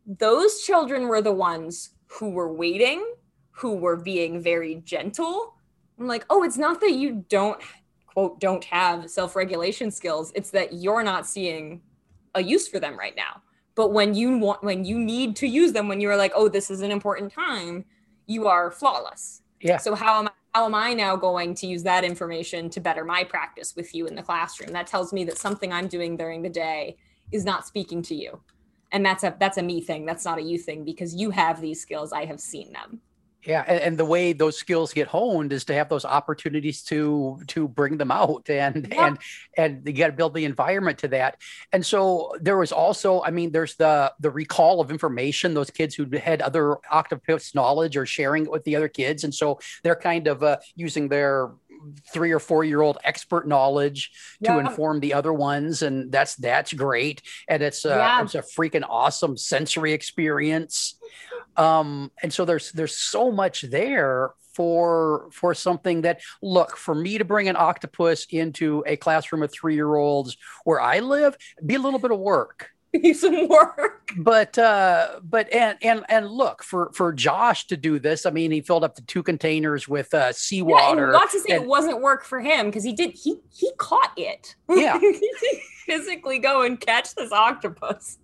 Those 0.05 0.61
children 0.61 1.07
were 1.07 1.21
the 1.21 1.33
ones 1.33 1.91
who 2.07 2.29
were 2.31 2.51
waiting 2.51 3.05
who 3.51 3.75
were 3.75 3.97
being 3.97 4.41
very 4.41 4.81
gentle. 4.85 5.53
I'm 5.99 6.07
like 6.07 6.25
oh 6.29 6.43
it's 6.43 6.57
not 6.57 6.81
that 6.81 6.93
you 6.93 7.25
don't 7.29 7.61
quote 8.07 8.39
don't 8.39 8.63
have 8.63 9.11
self-regulation 9.11 9.91
skills. 9.91 10.31
It's 10.33 10.49
that 10.51 10.73
you're 10.73 11.03
not 11.03 11.27
seeing 11.27 11.81
a 12.33 12.41
use 12.41 12.67
for 12.67 12.79
them 12.79 12.97
right 12.97 13.15
now 13.15 13.41
but 13.77 13.93
when 13.93 14.13
you 14.13 14.37
want 14.37 14.61
when 14.63 14.83
you 14.83 14.99
need 14.99 15.37
to 15.37 15.47
use 15.47 15.71
them 15.71 15.87
when 15.87 16.01
you're 16.01 16.17
like 16.17 16.33
oh 16.35 16.49
this 16.49 16.69
is 16.69 16.81
an 16.81 16.91
important 16.91 17.31
time 17.31 17.85
you 18.25 18.47
are 18.47 18.69
flawless. 18.69 19.41
Yeah. 19.61 19.77
So 19.77 19.95
how 19.95 20.19
am 20.19 20.27
i 20.27 20.31
how 20.53 20.65
am 20.65 20.73
I 20.73 20.93
now 20.95 21.15
going 21.15 21.53
to 21.55 21.67
use 21.67 21.83
that 21.83 22.03
information 22.03 22.69
to 22.71 22.79
better 22.79 23.05
my 23.05 23.23
practice 23.23 23.75
with 23.75 23.93
you 23.93 24.07
in 24.07 24.15
the 24.15 24.23
classroom? 24.23 24.71
That 24.73 24.87
tells 24.87 25.13
me 25.13 25.23
that 25.25 25.37
something 25.37 25.71
I'm 25.71 25.87
doing 25.87 26.17
during 26.17 26.41
the 26.41 26.49
day 26.49 26.97
is 27.31 27.45
not 27.45 27.67
speaking 27.67 28.01
to 28.03 28.15
you. 28.15 28.41
and 28.91 29.05
that's 29.05 29.23
a 29.23 29.35
that's 29.39 29.57
a 29.57 29.63
me 29.63 29.81
thing. 29.81 30.05
That's 30.05 30.25
not 30.25 30.39
a 30.39 30.41
you 30.41 30.57
thing 30.57 30.83
because 30.83 31.15
you 31.15 31.29
have 31.29 31.61
these 31.61 31.81
skills. 31.81 32.11
I 32.11 32.25
have 32.25 32.39
seen 32.39 32.73
them 32.73 33.01
yeah 33.47 33.63
and, 33.65 33.79
and, 33.79 33.97
the 33.97 34.05
way 34.05 34.33
those 34.33 34.57
skills 34.57 34.93
get 34.93 35.07
honed 35.07 35.53
is 35.53 35.63
to 35.65 35.73
have 35.73 35.89
those 35.89 36.05
opportunities 36.05 36.83
to 36.83 37.39
to 37.47 37.67
bring 37.67 37.97
them 37.97 38.11
out 38.11 38.47
and 38.49 38.87
yeah. 38.91 39.07
and 39.07 39.17
and 39.57 39.87
you 39.87 39.93
got 39.93 40.07
to 40.07 40.13
build 40.13 40.33
the 40.33 40.45
environment 40.45 40.99
to 40.99 41.07
that 41.07 41.37
and 41.71 41.83
so 41.83 42.35
there 42.41 42.57
was 42.57 42.71
also 42.71 43.23
i 43.23 43.31
mean 43.31 43.51
there's 43.51 43.75
the 43.75 44.13
the 44.19 44.29
recall 44.29 44.81
of 44.81 44.91
information 44.91 45.53
those 45.53 45.71
kids 45.71 45.95
who 45.95 46.05
had 46.17 46.41
other 46.41 46.77
octopus 46.91 47.55
knowledge 47.55 47.95
or 47.95 48.05
sharing 48.05 48.43
it 48.43 48.51
with 48.51 48.63
the 48.65 48.75
other 48.75 48.89
kids 48.89 49.23
and 49.23 49.33
so 49.33 49.59
they're 49.81 49.95
kind 49.95 50.27
of 50.27 50.43
uh, 50.43 50.57
using 50.75 51.07
their 51.07 51.49
three 52.11 52.31
or 52.31 52.39
four 52.39 52.63
year 52.63 52.81
old 52.81 52.97
expert 53.03 53.47
knowledge 53.47 54.11
to 54.43 54.59
inform 54.59 54.99
the 54.99 55.13
other 55.13 55.33
ones 55.33 55.81
and 55.81 56.11
that's 56.11 56.35
that's 56.35 56.73
great. 56.73 57.21
And 57.47 57.61
it's 57.61 57.85
a, 57.85 57.89
yeah. 57.89 58.21
it's 58.21 58.35
a 58.35 58.41
freaking 58.41 58.85
awesome 58.87 59.37
sensory 59.37 59.93
experience. 59.93 60.99
Um 61.55 62.11
and 62.21 62.31
so 62.33 62.45
there's 62.45 62.71
there's 62.71 62.95
so 62.95 63.31
much 63.31 63.61
there 63.61 64.31
for 64.57 65.29
for 65.31 65.53
something 65.53 66.01
that 66.01 66.19
look 66.41 66.75
for 66.75 66.95
me 66.95 67.19
to 67.19 67.25
bring 67.25 67.47
an 67.47 67.55
octopus 67.55 68.25
into 68.31 68.83
a 68.87 68.97
classroom 68.97 69.43
of 69.43 69.51
three 69.51 69.75
year 69.75 69.95
olds 69.95 70.35
where 70.63 70.81
i 70.81 70.99
live 70.99 71.37
be 71.63 71.75
a 71.75 71.79
little 71.79 71.99
bit 71.99 72.09
of 72.09 72.17
work 72.17 72.71
some 73.13 73.47
work. 73.47 74.11
But 74.17 74.57
uh, 74.57 75.19
but 75.23 75.51
and 75.53 75.77
and 75.81 76.05
and 76.09 76.29
look 76.29 76.63
for 76.63 76.91
for 76.93 77.13
Josh 77.13 77.67
to 77.67 77.77
do 77.77 77.99
this. 77.99 78.25
I 78.25 78.31
mean, 78.31 78.51
he 78.51 78.61
filled 78.61 78.83
up 78.83 78.95
the 78.95 79.01
two 79.03 79.23
containers 79.23 79.87
with 79.87 80.13
uh, 80.13 80.31
seawater. 80.33 81.07
Yeah, 81.07 81.11
not 81.11 81.31
to 81.31 81.39
say 81.39 81.55
and, 81.55 81.63
it 81.63 81.67
wasn't 81.67 82.01
work 82.01 82.23
for 82.23 82.39
him 82.39 82.67
because 82.67 82.83
he 82.83 82.93
did 82.93 83.11
he 83.11 83.37
he 83.53 83.71
caught 83.77 84.11
it. 84.17 84.55
Yeah, 84.69 84.99
physically 85.85 86.39
go 86.39 86.61
and 86.61 86.79
catch 86.79 87.15
this 87.15 87.31
octopus. 87.31 88.17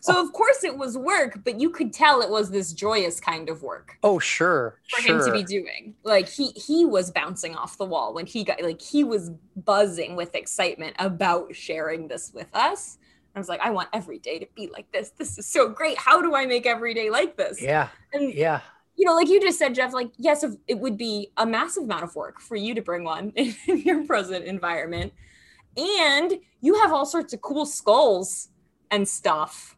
So 0.00 0.22
of 0.22 0.32
course 0.32 0.64
it 0.64 0.76
was 0.76 0.98
work, 0.98 1.40
but 1.44 1.58
you 1.58 1.70
could 1.70 1.92
tell 1.92 2.20
it 2.20 2.28
was 2.28 2.50
this 2.50 2.72
joyous 2.72 3.20
kind 3.20 3.48
of 3.48 3.62
work. 3.62 3.98
Oh 4.02 4.18
sure, 4.18 4.78
for 4.90 5.00
sure. 5.00 5.18
him 5.18 5.24
to 5.24 5.32
be 5.32 5.42
doing. 5.42 5.94
Like 6.02 6.28
he 6.28 6.48
he 6.50 6.84
was 6.84 7.10
bouncing 7.10 7.54
off 7.54 7.78
the 7.78 7.86
wall 7.86 8.12
when 8.12 8.26
he 8.26 8.44
got 8.44 8.62
like 8.62 8.82
he 8.82 9.02
was 9.02 9.30
buzzing 9.56 10.14
with 10.14 10.34
excitement 10.34 10.96
about 10.98 11.54
sharing 11.54 12.08
this 12.08 12.32
with 12.34 12.48
us. 12.54 12.98
I 13.34 13.38
was 13.38 13.48
like, 13.48 13.60
I 13.60 13.70
want 13.70 13.88
every 13.92 14.18
day 14.18 14.38
to 14.38 14.46
be 14.54 14.70
like 14.72 14.90
this. 14.92 15.10
This 15.10 15.38
is 15.38 15.46
so 15.46 15.68
great. 15.68 15.98
How 15.98 16.22
do 16.22 16.34
I 16.34 16.46
make 16.46 16.66
every 16.66 16.94
day 16.94 17.10
like 17.10 17.36
this? 17.36 17.60
Yeah. 17.60 17.88
And 18.12 18.32
yeah. 18.32 18.60
You 18.96 19.04
know, 19.04 19.16
like 19.16 19.28
you 19.28 19.40
just 19.40 19.58
said, 19.58 19.74
Jeff, 19.74 19.92
like, 19.92 20.12
yes, 20.18 20.44
it 20.68 20.78
would 20.78 20.96
be 20.96 21.32
a 21.36 21.44
massive 21.44 21.82
amount 21.82 22.04
of 22.04 22.14
work 22.14 22.40
for 22.40 22.54
you 22.54 22.74
to 22.76 22.82
bring 22.82 23.02
one 23.02 23.30
in 23.36 23.54
your 23.66 24.04
present 24.06 24.44
environment. 24.44 25.12
And 25.76 26.34
you 26.60 26.80
have 26.80 26.92
all 26.92 27.04
sorts 27.04 27.32
of 27.32 27.40
cool 27.40 27.66
skulls 27.66 28.50
and 28.92 29.08
stuff 29.08 29.76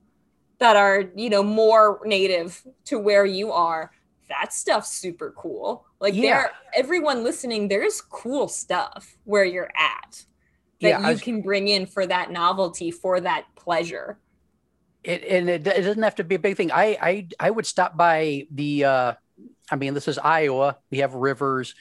that 0.58 0.76
are, 0.76 1.04
you 1.14 1.30
know, 1.30 1.42
more 1.42 2.00
native 2.04 2.62
to 2.84 2.98
where 2.98 3.24
you 3.24 3.52
are. 3.52 3.90
That 4.28 4.52
stuff's 4.52 4.92
super 4.92 5.32
cool. 5.34 5.86
Like 5.98 6.14
yeah. 6.14 6.22
there 6.22 6.50
everyone 6.74 7.24
listening, 7.24 7.68
there's 7.68 8.02
cool 8.02 8.48
stuff 8.48 9.16
where 9.24 9.44
you're 9.44 9.70
at 9.78 10.26
that 10.80 10.88
yeah, 10.88 11.00
you 11.00 11.08
was, 11.08 11.22
can 11.22 11.42
bring 11.42 11.68
in 11.68 11.86
for 11.86 12.06
that 12.06 12.30
novelty, 12.30 12.90
for 12.90 13.20
that 13.20 13.46
pleasure. 13.54 14.18
It, 15.02 15.24
and 15.24 15.48
it, 15.48 15.66
it, 15.66 15.82
doesn't 15.82 16.02
have 16.02 16.16
to 16.16 16.24
be 16.24 16.34
a 16.34 16.38
big 16.38 16.56
thing. 16.56 16.72
I, 16.72 16.98
I, 17.00 17.28
I 17.38 17.50
would 17.50 17.66
stop 17.66 17.96
by 17.96 18.46
the, 18.50 18.84
uh, 18.84 19.12
I 19.70 19.76
mean, 19.76 19.94
this 19.94 20.08
is 20.08 20.18
Iowa. 20.18 20.78
We 20.90 20.98
have 20.98 21.14
rivers 21.14 21.74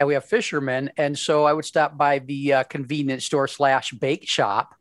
and 0.00 0.08
we 0.08 0.14
have 0.14 0.24
fishermen. 0.24 0.90
And 0.96 1.16
so 1.16 1.44
I 1.44 1.52
would 1.52 1.64
stop 1.64 1.96
by 1.96 2.18
the 2.18 2.52
uh, 2.52 2.62
convenience 2.64 3.24
store 3.24 3.46
slash 3.46 3.92
bake 3.92 4.28
shop 4.28 4.74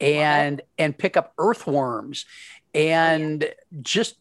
and, 0.00 0.58
wow. 0.58 0.66
and 0.78 0.96
pick 0.96 1.16
up 1.16 1.32
earthworms 1.38 2.24
and 2.72 3.42
yeah. 3.42 3.50
just 3.82 4.18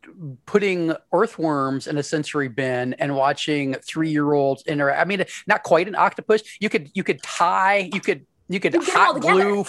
putting 0.47 0.93
earthworms 1.13 1.85
in 1.85 1.99
a 1.99 2.03
sensory 2.03 2.47
bin 2.47 2.93
and 2.95 3.15
watching 3.15 3.75
three 3.75 4.09
year 4.09 4.33
olds 4.33 4.63
interact. 4.63 4.99
I 4.99 5.05
mean, 5.05 5.23
not 5.45 5.61
quite 5.61 5.87
an 5.87 5.95
octopus. 5.95 6.41
You 6.59 6.69
could, 6.69 6.89
you 6.95 7.03
could 7.03 7.21
tie, 7.21 7.89
you 7.93 8.01
could 8.01 8.25
you 8.49 8.59
could 8.59 8.75
hot 8.75 9.21
glue. 9.21 9.65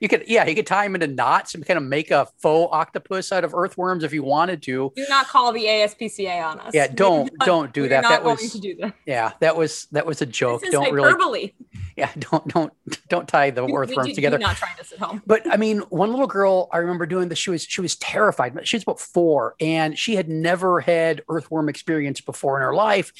You 0.00 0.08
could, 0.08 0.24
yeah, 0.28 0.46
you 0.46 0.54
could 0.54 0.66
tie 0.66 0.84
them 0.84 0.94
into 0.94 1.08
knots 1.08 1.54
and 1.54 1.66
kind 1.66 1.76
of 1.76 1.82
make 1.82 2.10
a 2.10 2.28
faux 2.40 2.72
octopus 2.72 3.32
out 3.32 3.42
of 3.42 3.52
earthworms 3.52 4.04
if 4.04 4.12
you 4.12 4.22
wanted 4.22 4.62
to. 4.62 4.92
Do 4.94 5.06
not 5.08 5.26
call 5.26 5.52
the 5.52 5.64
ASPCA 5.64 6.44
on 6.44 6.60
us. 6.60 6.72
Yeah, 6.72 6.86
don't 6.86 7.32
not, 7.38 7.46
don't 7.46 7.72
do 7.72 7.88
that. 7.88 8.02
that 8.02 8.22
was 8.22 8.52
do 8.52 8.76
that. 8.76 8.94
yeah, 9.06 9.32
that 9.40 9.56
was 9.56 9.86
that 9.90 10.06
was 10.06 10.22
a 10.22 10.26
joke. 10.26 10.62
don't 10.70 10.84
hyperbole. 10.84 11.14
really. 11.14 11.54
Yeah, 11.96 12.12
don't 12.16 12.46
don't 12.46 12.72
don't 13.08 13.26
tie 13.26 13.50
the 13.50 13.64
earthworms 13.64 14.10
do, 14.10 14.14
together. 14.14 14.38
not 14.38 14.54
trying 14.54 14.76
this 14.78 14.92
at 14.92 15.00
home. 15.00 15.20
But 15.26 15.52
I 15.52 15.56
mean, 15.56 15.80
one 15.88 16.12
little 16.12 16.28
girl 16.28 16.68
I 16.72 16.78
remember 16.78 17.06
doing 17.06 17.28
this. 17.28 17.40
She 17.40 17.50
was 17.50 17.64
she 17.64 17.80
was 17.80 17.96
terrified. 17.96 18.56
She 18.68 18.76
was 18.76 18.84
about 18.84 19.00
four, 19.00 19.56
and 19.58 19.98
she 19.98 20.14
had 20.14 20.28
never 20.28 20.80
had 20.80 21.22
earthworm 21.28 21.68
experience 21.68 22.20
before 22.20 22.56
in 22.56 22.62
her 22.62 22.72
life, 22.72 23.12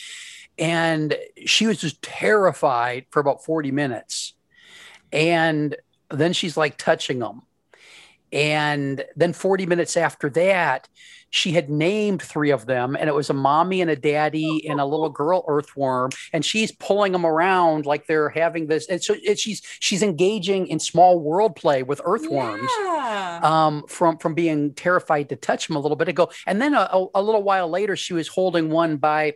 and 0.59 1.17
she 1.45 1.67
was 1.67 1.81
just 1.81 2.01
terrified 2.03 3.07
for 3.11 3.19
about 3.19 3.45
forty 3.45 3.73
minutes 3.73 4.35
and 5.13 5.77
then 6.11 6.33
she's 6.33 6.57
like 6.57 6.77
touching 6.77 7.19
them. 7.19 7.43
And 8.33 9.05
then 9.17 9.33
40 9.33 9.67
minutes 9.67 9.97
after 9.97 10.29
that, 10.31 10.89
she 11.31 11.53
had 11.53 11.69
named 11.69 12.23
three 12.23 12.51
of 12.51 12.67
them, 12.67 12.97
and 12.97 13.09
it 13.09 13.15
was 13.15 13.29
a 13.29 13.35
mommy 13.35 13.83
and 13.83 13.91
a 13.91 13.97
daddy 13.97 14.67
and 14.69 14.81
a 14.81 14.85
little 14.85 15.11
girl 15.11 15.45
earthworm. 15.47 16.11
And 16.33 16.45
she's 16.45 16.73
pulling 16.73 17.13
them 17.13 17.27
around 17.27 17.87
like 17.87 18.07
they're 18.07 18.31
having 18.31 18.67
this. 18.67 18.89
And 18.89 19.03
so 19.03 19.15
it, 19.23 19.39
she's 19.39 19.63
she's 19.81 20.03
engaging 20.03 20.69
in 20.69 20.79
small 20.79 21.21
world 21.21 21.57
play 21.57 21.83
with 21.83 22.01
earthworms 22.05 22.71
yeah. 22.81 23.41
um, 23.43 23.85
from 23.89 24.19
from 24.19 24.35
being 24.35 24.73
terrified 24.75 25.29
to 25.29 25.37
touch 25.37 25.67
them 25.67 25.77
a 25.77 25.81
little 25.81 25.97
bit 25.97 26.09
ago. 26.09 26.31
And 26.47 26.61
then 26.63 26.75
a, 26.75 26.89
a, 26.93 27.07
a 27.17 27.23
little 27.23 27.43
while 27.43 27.69
later, 27.69 27.97
she 27.97 28.15
was 28.15 28.29
holding 28.29 28.71
one 28.71 28.97
by 28.97 29.35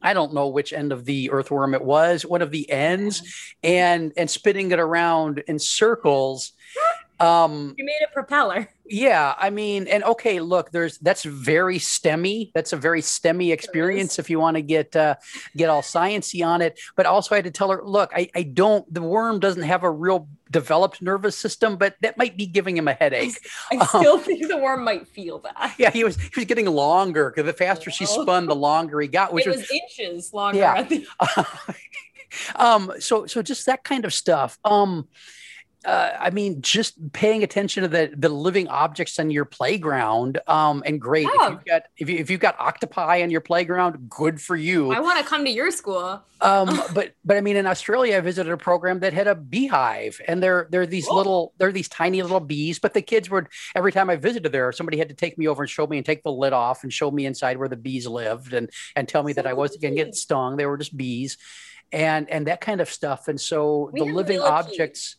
I 0.00 0.14
don't 0.14 0.34
know 0.34 0.48
which 0.48 0.72
end 0.72 0.92
of 0.92 1.04
the 1.04 1.30
earthworm 1.30 1.74
it 1.74 1.82
was, 1.82 2.24
one 2.24 2.42
of 2.42 2.50
the 2.50 2.70
ends, 2.70 3.52
and 3.62 4.12
and 4.16 4.30
spinning 4.30 4.70
it 4.70 4.78
around 4.78 5.42
in 5.48 5.58
circles. 5.58 6.52
Um, 7.20 7.74
you 7.76 7.84
made 7.84 8.00
a 8.08 8.12
propeller. 8.12 8.68
Yeah, 8.86 9.34
I 9.36 9.50
mean, 9.50 9.86
and 9.86 10.02
okay, 10.04 10.40
look, 10.40 10.70
there's 10.70 10.98
that's 10.98 11.24
very 11.24 11.78
STEMmy. 11.78 12.52
That's 12.54 12.72
a 12.72 12.76
very 12.76 13.02
STEMmy 13.02 13.52
experience 13.52 14.18
if 14.18 14.30
you 14.30 14.40
want 14.40 14.56
to 14.56 14.62
get 14.62 14.96
uh, 14.96 15.16
get 15.56 15.68
all 15.68 15.82
sciency 15.82 16.46
on 16.46 16.62
it. 16.62 16.78
But 16.96 17.06
also, 17.06 17.34
I 17.34 17.38
had 17.38 17.44
to 17.44 17.50
tell 17.50 17.70
her, 17.70 17.82
look, 17.84 18.12
I, 18.14 18.30
I 18.34 18.44
don't. 18.44 18.92
The 18.92 19.02
worm 19.02 19.40
doesn't 19.40 19.64
have 19.64 19.82
a 19.82 19.90
real 19.90 20.28
developed 20.50 21.02
nervous 21.02 21.36
system, 21.36 21.76
but 21.76 21.96
that 22.00 22.16
might 22.16 22.36
be 22.36 22.46
giving 22.46 22.76
him 22.76 22.88
a 22.88 22.94
headache. 22.94 23.38
I, 23.70 23.76
I 23.76 23.86
still 24.00 24.14
um, 24.14 24.20
think 24.20 24.48
the 24.48 24.56
worm 24.56 24.84
might 24.84 25.06
feel 25.08 25.40
that. 25.40 25.74
Yeah, 25.76 25.90
he 25.90 26.04
was 26.04 26.16
he 26.16 26.32
was 26.36 26.44
getting 26.46 26.66
longer 26.66 27.30
because 27.30 27.46
the 27.46 27.52
faster 27.52 27.90
she 27.90 28.06
spun, 28.06 28.46
the 28.46 28.56
longer 28.56 29.00
he 29.00 29.08
got. 29.08 29.32
Which 29.32 29.46
it 29.46 29.50
was, 29.50 29.58
was 29.58 29.70
inches 29.70 30.32
longer. 30.32 30.60
Yeah. 30.60 30.82
The- 30.82 31.06
um. 32.56 32.92
So 33.00 33.26
so 33.26 33.42
just 33.42 33.66
that 33.66 33.84
kind 33.84 34.04
of 34.04 34.14
stuff. 34.14 34.58
Um 34.64 35.08
uh, 35.84 36.10
I 36.18 36.30
mean, 36.30 36.60
just 36.60 37.12
paying 37.12 37.44
attention 37.44 37.84
to 37.84 37.88
the 37.88 38.12
the 38.16 38.28
living 38.28 38.66
objects 38.66 39.18
on 39.20 39.30
your 39.30 39.44
playground, 39.44 40.40
um, 40.48 40.82
and 40.84 41.00
great. 41.00 41.28
If 41.30 41.50
you've 41.50 41.64
got 41.64 41.82
if, 41.96 42.10
you, 42.10 42.16
if 42.16 42.30
you've 42.30 42.40
got 42.40 42.58
octopi 42.58 43.22
on 43.22 43.30
your 43.30 43.40
playground, 43.40 44.10
good 44.10 44.40
for 44.40 44.56
you. 44.56 44.90
I 44.90 44.98
want 44.98 45.20
to 45.20 45.24
come 45.24 45.44
to 45.44 45.50
your 45.50 45.70
school. 45.70 46.20
um, 46.40 46.80
but 46.94 47.12
but 47.24 47.36
I 47.36 47.40
mean, 47.40 47.56
in 47.56 47.64
Australia, 47.64 48.16
I 48.16 48.20
visited 48.20 48.52
a 48.52 48.56
program 48.56 49.00
that 49.00 49.12
had 49.12 49.28
a 49.28 49.36
beehive, 49.36 50.20
and 50.26 50.42
they're 50.42 50.66
they're 50.68 50.84
these 50.84 51.06
Whoa. 51.06 51.14
little 51.14 51.52
they're 51.58 51.70
these 51.70 51.88
tiny 51.88 52.22
little 52.22 52.40
bees. 52.40 52.80
But 52.80 52.92
the 52.92 53.02
kids 53.02 53.30
would 53.30 53.46
every 53.76 53.92
time 53.92 54.10
I 54.10 54.16
visited 54.16 54.50
there, 54.50 54.72
somebody 54.72 54.98
had 54.98 55.10
to 55.10 55.14
take 55.14 55.38
me 55.38 55.46
over 55.46 55.62
and 55.62 55.70
show 55.70 55.86
me 55.86 55.96
and 55.96 56.04
take 56.04 56.24
the 56.24 56.32
lid 56.32 56.52
off 56.52 56.82
and 56.82 56.92
show 56.92 57.08
me 57.08 57.24
inside 57.24 57.56
where 57.56 57.68
the 57.68 57.76
bees 57.76 58.04
lived 58.04 58.52
and 58.52 58.68
and 58.96 59.08
tell 59.08 59.22
me 59.22 59.32
so 59.32 59.42
that 59.42 59.46
I 59.46 59.52
wasn't 59.52 59.82
going 59.82 59.94
to 59.94 60.04
get 60.04 60.16
stung. 60.16 60.56
They 60.56 60.66
were 60.66 60.76
just 60.76 60.96
bees, 60.96 61.38
and 61.92 62.28
and 62.28 62.48
that 62.48 62.60
kind 62.60 62.80
of 62.80 62.90
stuff. 62.90 63.28
And 63.28 63.40
so 63.40 63.90
we 63.92 64.00
the 64.00 64.06
living 64.06 64.40
objects. 64.40 65.14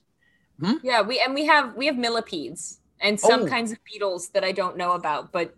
Hmm? 0.60 0.74
Yeah, 0.84 1.02
we 1.02 1.22
and 1.26 1.34
we 1.34 1.45
have 1.45 1.76
we 1.76 1.86
have 1.86 1.98
millipedes 1.98 2.80
and 3.02 3.19
some 3.19 3.43
oh. 3.43 3.48
kinds 3.48 3.72
of 3.72 3.78
beetles 3.86 4.30
that 4.30 4.43
I 4.43 4.52
don't 4.52 4.78
know 4.78 4.93
about, 4.93 5.32
but 5.32 5.56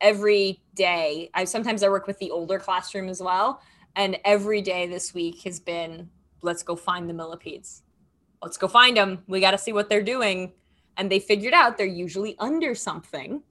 every 0.00 0.62
day 0.74 1.30
I 1.34 1.44
sometimes 1.44 1.82
I 1.82 1.88
work 1.88 2.06
with 2.06 2.18
the 2.18 2.30
older 2.30 2.58
classroom 2.58 3.08
as 3.08 3.22
well, 3.22 3.60
and 3.96 4.18
every 4.24 4.62
day 4.62 4.86
this 4.86 5.12
week 5.12 5.42
has 5.44 5.60
been 5.60 6.08
let's 6.42 6.62
go 6.62 6.76
find 6.76 7.08
the 7.08 7.14
millipedes. 7.14 7.82
Let's 8.42 8.56
go 8.56 8.68
find 8.68 8.96
them. 8.96 9.24
We 9.26 9.40
got 9.40 9.52
to 9.52 9.58
see 9.58 9.72
what 9.72 9.88
they're 9.88 10.02
doing. 10.02 10.52
And 10.96 11.10
they 11.10 11.20
figured 11.20 11.54
out 11.54 11.76
they're 11.76 11.86
usually 11.86 12.36
under 12.38 12.74
something. 12.74 13.42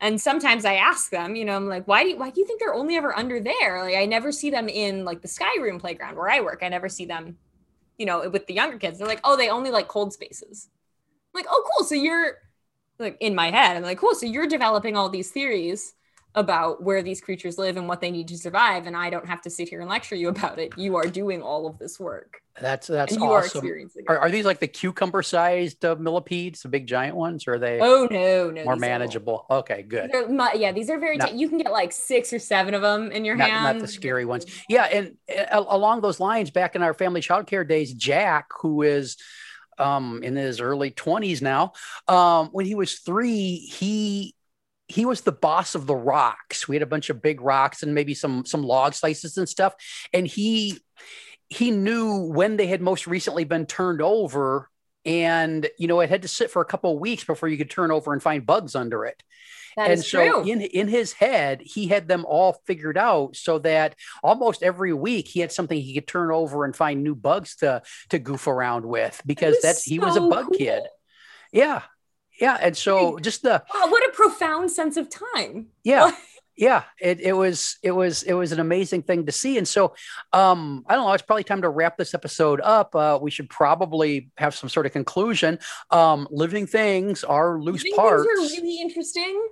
And 0.00 0.20
sometimes 0.20 0.64
I 0.64 0.74
ask 0.74 1.10
them, 1.10 1.36
you 1.36 1.44
know, 1.44 1.54
I'm 1.54 1.68
like, 1.68 1.86
why 1.86 2.02
do 2.02 2.10
you, 2.10 2.16
why 2.16 2.30
do 2.30 2.40
you 2.40 2.46
think 2.46 2.58
they're 2.58 2.74
only 2.74 2.96
ever 2.96 3.16
under 3.16 3.38
there? 3.38 3.82
Like 3.82 3.96
I 3.96 4.06
never 4.06 4.32
see 4.32 4.50
them 4.50 4.68
in 4.68 5.04
like 5.04 5.20
the 5.20 5.28
sky 5.28 5.54
room 5.60 5.78
playground 5.78 6.16
where 6.16 6.30
I 6.30 6.40
work. 6.40 6.60
I 6.62 6.68
never 6.68 6.88
see 6.88 7.04
them 7.04 7.36
you 8.00 8.06
know, 8.06 8.26
with 8.30 8.46
the 8.46 8.54
younger 8.54 8.78
kids, 8.78 8.98
they're 8.98 9.06
like, 9.06 9.20
oh, 9.24 9.36
they 9.36 9.50
only 9.50 9.70
like 9.70 9.86
cold 9.86 10.14
spaces. 10.14 10.70
I'm 11.34 11.38
like, 11.38 11.46
oh, 11.50 11.68
cool. 11.70 11.86
So 11.86 11.94
you're 11.94 12.38
like 12.98 13.18
in 13.20 13.34
my 13.34 13.50
head, 13.50 13.76
I'm 13.76 13.82
like, 13.82 13.98
cool. 13.98 14.14
So 14.14 14.24
you're 14.24 14.46
developing 14.46 14.96
all 14.96 15.10
these 15.10 15.30
theories 15.30 15.92
about 16.34 16.82
where 16.82 17.02
these 17.02 17.20
creatures 17.20 17.58
live 17.58 17.76
and 17.76 17.88
what 17.88 18.00
they 18.00 18.10
need 18.10 18.28
to 18.28 18.38
survive 18.38 18.86
and 18.86 18.96
i 18.96 19.10
don't 19.10 19.26
have 19.26 19.40
to 19.42 19.50
sit 19.50 19.68
here 19.68 19.80
and 19.80 19.90
lecture 19.90 20.14
you 20.14 20.28
about 20.36 20.58
it 20.58 20.72
you 20.76 20.96
are 20.96 21.06
doing 21.06 21.42
all 21.42 21.66
of 21.66 21.78
this 21.78 21.98
work 21.98 22.40
That's 22.60 22.86
that's 22.86 23.12
and 23.12 23.22
you 23.22 23.30
are 23.30 23.38
awesome. 23.38 23.58
experiencing 23.58 24.04
Are, 24.08 24.18
are 24.18 24.30
these 24.30 24.44
like 24.44 24.60
the 24.60 24.68
cucumber 24.68 25.22
sized 25.22 25.84
uh, 25.84 25.96
millipedes, 25.96 26.62
the 26.62 26.68
big 26.68 26.86
giant 26.86 27.16
ones, 27.16 27.46
or 27.48 27.54
are 27.54 27.58
they 27.58 27.80
oh 27.80 28.06
no 28.10 28.50
no 28.50 28.64
more 28.64 28.74
are- 28.74 28.76
manageable? 28.76 29.46
Okay, 29.50 29.82
good. 29.82 30.10
they're 30.12 30.28
yeah 30.56 30.70
these 30.72 30.90
are 30.90 30.98
very 30.98 31.16
Not- 31.16 31.30
ti- 31.30 31.36
you 31.36 31.48
can 31.48 31.58
get 31.58 31.72
like 31.72 31.92
six 31.92 32.32
or 32.32 32.38
seven 32.38 32.74
of 32.74 32.82
them 32.82 33.10
in 33.12 33.24
your 33.24 33.36
Not, 33.36 33.50
hand 33.50 33.78
not 33.78 33.80
the 33.80 33.88
scary 33.88 34.24
ones. 34.24 34.44
Yeah, 34.68 34.84
and 34.84 35.16
uh, 35.50 35.64
along 35.68 36.02
those 36.02 36.20
lines, 36.20 36.50
back 36.50 36.76
in 36.76 36.82
our 36.82 36.92
family 36.94 37.20
childcare 37.22 37.66
days, 37.66 37.94
Jack, 37.94 38.46
who 38.60 38.82
is 38.82 39.16
um, 39.78 40.20
in 40.22 40.36
his 40.36 40.60
early 40.60 40.90
twenties 40.90 41.40
now, 41.40 41.72
um, 42.08 42.48
when 42.52 42.66
he 42.66 42.74
was 42.74 42.98
three, 42.98 43.56
he 43.56 44.34
he 44.90 45.04
was 45.04 45.20
the 45.20 45.32
boss 45.32 45.74
of 45.74 45.86
the 45.86 45.94
rocks. 45.94 46.66
We 46.66 46.74
had 46.74 46.82
a 46.82 46.86
bunch 46.86 47.10
of 47.10 47.22
big 47.22 47.40
rocks 47.40 47.82
and 47.82 47.94
maybe 47.94 48.12
some 48.14 48.44
some 48.44 48.62
log 48.62 48.94
slices 48.94 49.38
and 49.38 49.48
stuff, 49.48 49.74
and 50.12 50.26
he 50.26 50.80
he 51.48 51.70
knew 51.70 52.24
when 52.24 52.56
they 52.56 52.66
had 52.66 52.80
most 52.80 53.06
recently 53.06 53.44
been 53.44 53.66
turned 53.66 54.02
over. 54.02 54.68
And 55.06 55.68
you 55.78 55.86
know, 55.86 56.00
it 56.00 56.10
had 56.10 56.22
to 56.22 56.28
sit 56.28 56.50
for 56.50 56.60
a 56.60 56.66
couple 56.66 56.92
of 56.92 57.00
weeks 57.00 57.24
before 57.24 57.48
you 57.48 57.56
could 57.56 57.70
turn 57.70 57.90
over 57.90 58.12
and 58.12 58.22
find 58.22 58.44
bugs 58.44 58.74
under 58.74 59.06
it 59.06 59.22
That 59.76 59.90
and 59.90 60.04
so 60.04 60.42
in 60.42 60.60
in 60.60 60.88
his 60.88 61.12
head 61.12 61.62
he 61.64 61.86
had 61.86 62.06
them 62.06 62.26
all 62.26 62.60
figured 62.66 62.98
out 62.98 63.36
so 63.36 63.58
that 63.60 63.94
almost 64.22 64.62
every 64.62 64.92
week 64.92 65.28
he 65.28 65.40
had 65.40 65.52
something 65.52 65.80
he 65.80 65.94
could 65.94 66.06
turn 66.06 66.30
over 66.30 66.64
and 66.64 66.76
find 66.76 67.02
new 67.02 67.14
bugs 67.14 67.56
to 67.56 67.82
to 68.10 68.18
goof 68.18 68.46
around 68.46 68.84
with 68.84 69.22
because 69.24 69.58
that's 69.62 69.84
he 69.84 69.98
was 69.98 70.16
a 70.16 70.20
bug 70.20 70.46
cool. 70.46 70.58
kid 70.58 70.82
yeah 71.52 71.82
yeah 72.40 72.56
and 72.60 72.76
so 72.76 73.18
just 73.18 73.42
the 73.42 73.62
wow 73.74 73.86
what 73.90 74.02
a 74.08 74.12
profound 74.12 74.70
sense 74.70 74.96
of 74.96 75.08
time. 75.08 75.66
Yeah 75.84 76.10
yeah 76.56 76.82
it, 77.00 77.20
it 77.20 77.32
was 77.32 77.78
it 77.82 77.92
was 77.92 78.22
it 78.24 78.34
was 78.34 78.52
an 78.52 78.60
amazing 78.60 79.02
thing 79.02 79.24
to 79.24 79.32
see 79.32 79.56
and 79.56 79.66
so 79.66 79.94
um 80.34 80.84
i 80.88 80.94
don't 80.94 81.06
know 81.06 81.12
it's 81.12 81.22
probably 81.22 81.44
time 81.44 81.62
to 81.62 81.68
wrap 81.70 81.96
this 81.96 82.12
episode 82.12 82.60
up 82.60 82.94
uh 82.94 83.18
we 83.22 83.30
should 83.30 83.48
probably 83.48 84.30
have 84.36 84.54
some 84.54 84.68
sort 84.68 84.84
of 84.84 84.92
conclusion 84.92 85.58
um 85.90 86.28
living 86.30 86.66
things 86.66 87.24
are 87.24 87.58
loose 87.60 87.82
Living 87.84 87.96
parts 87.96 88.26
things 88.26 88.52
are 88.52 88.62
really 88.62 88.80
interesting? 88.80 89.48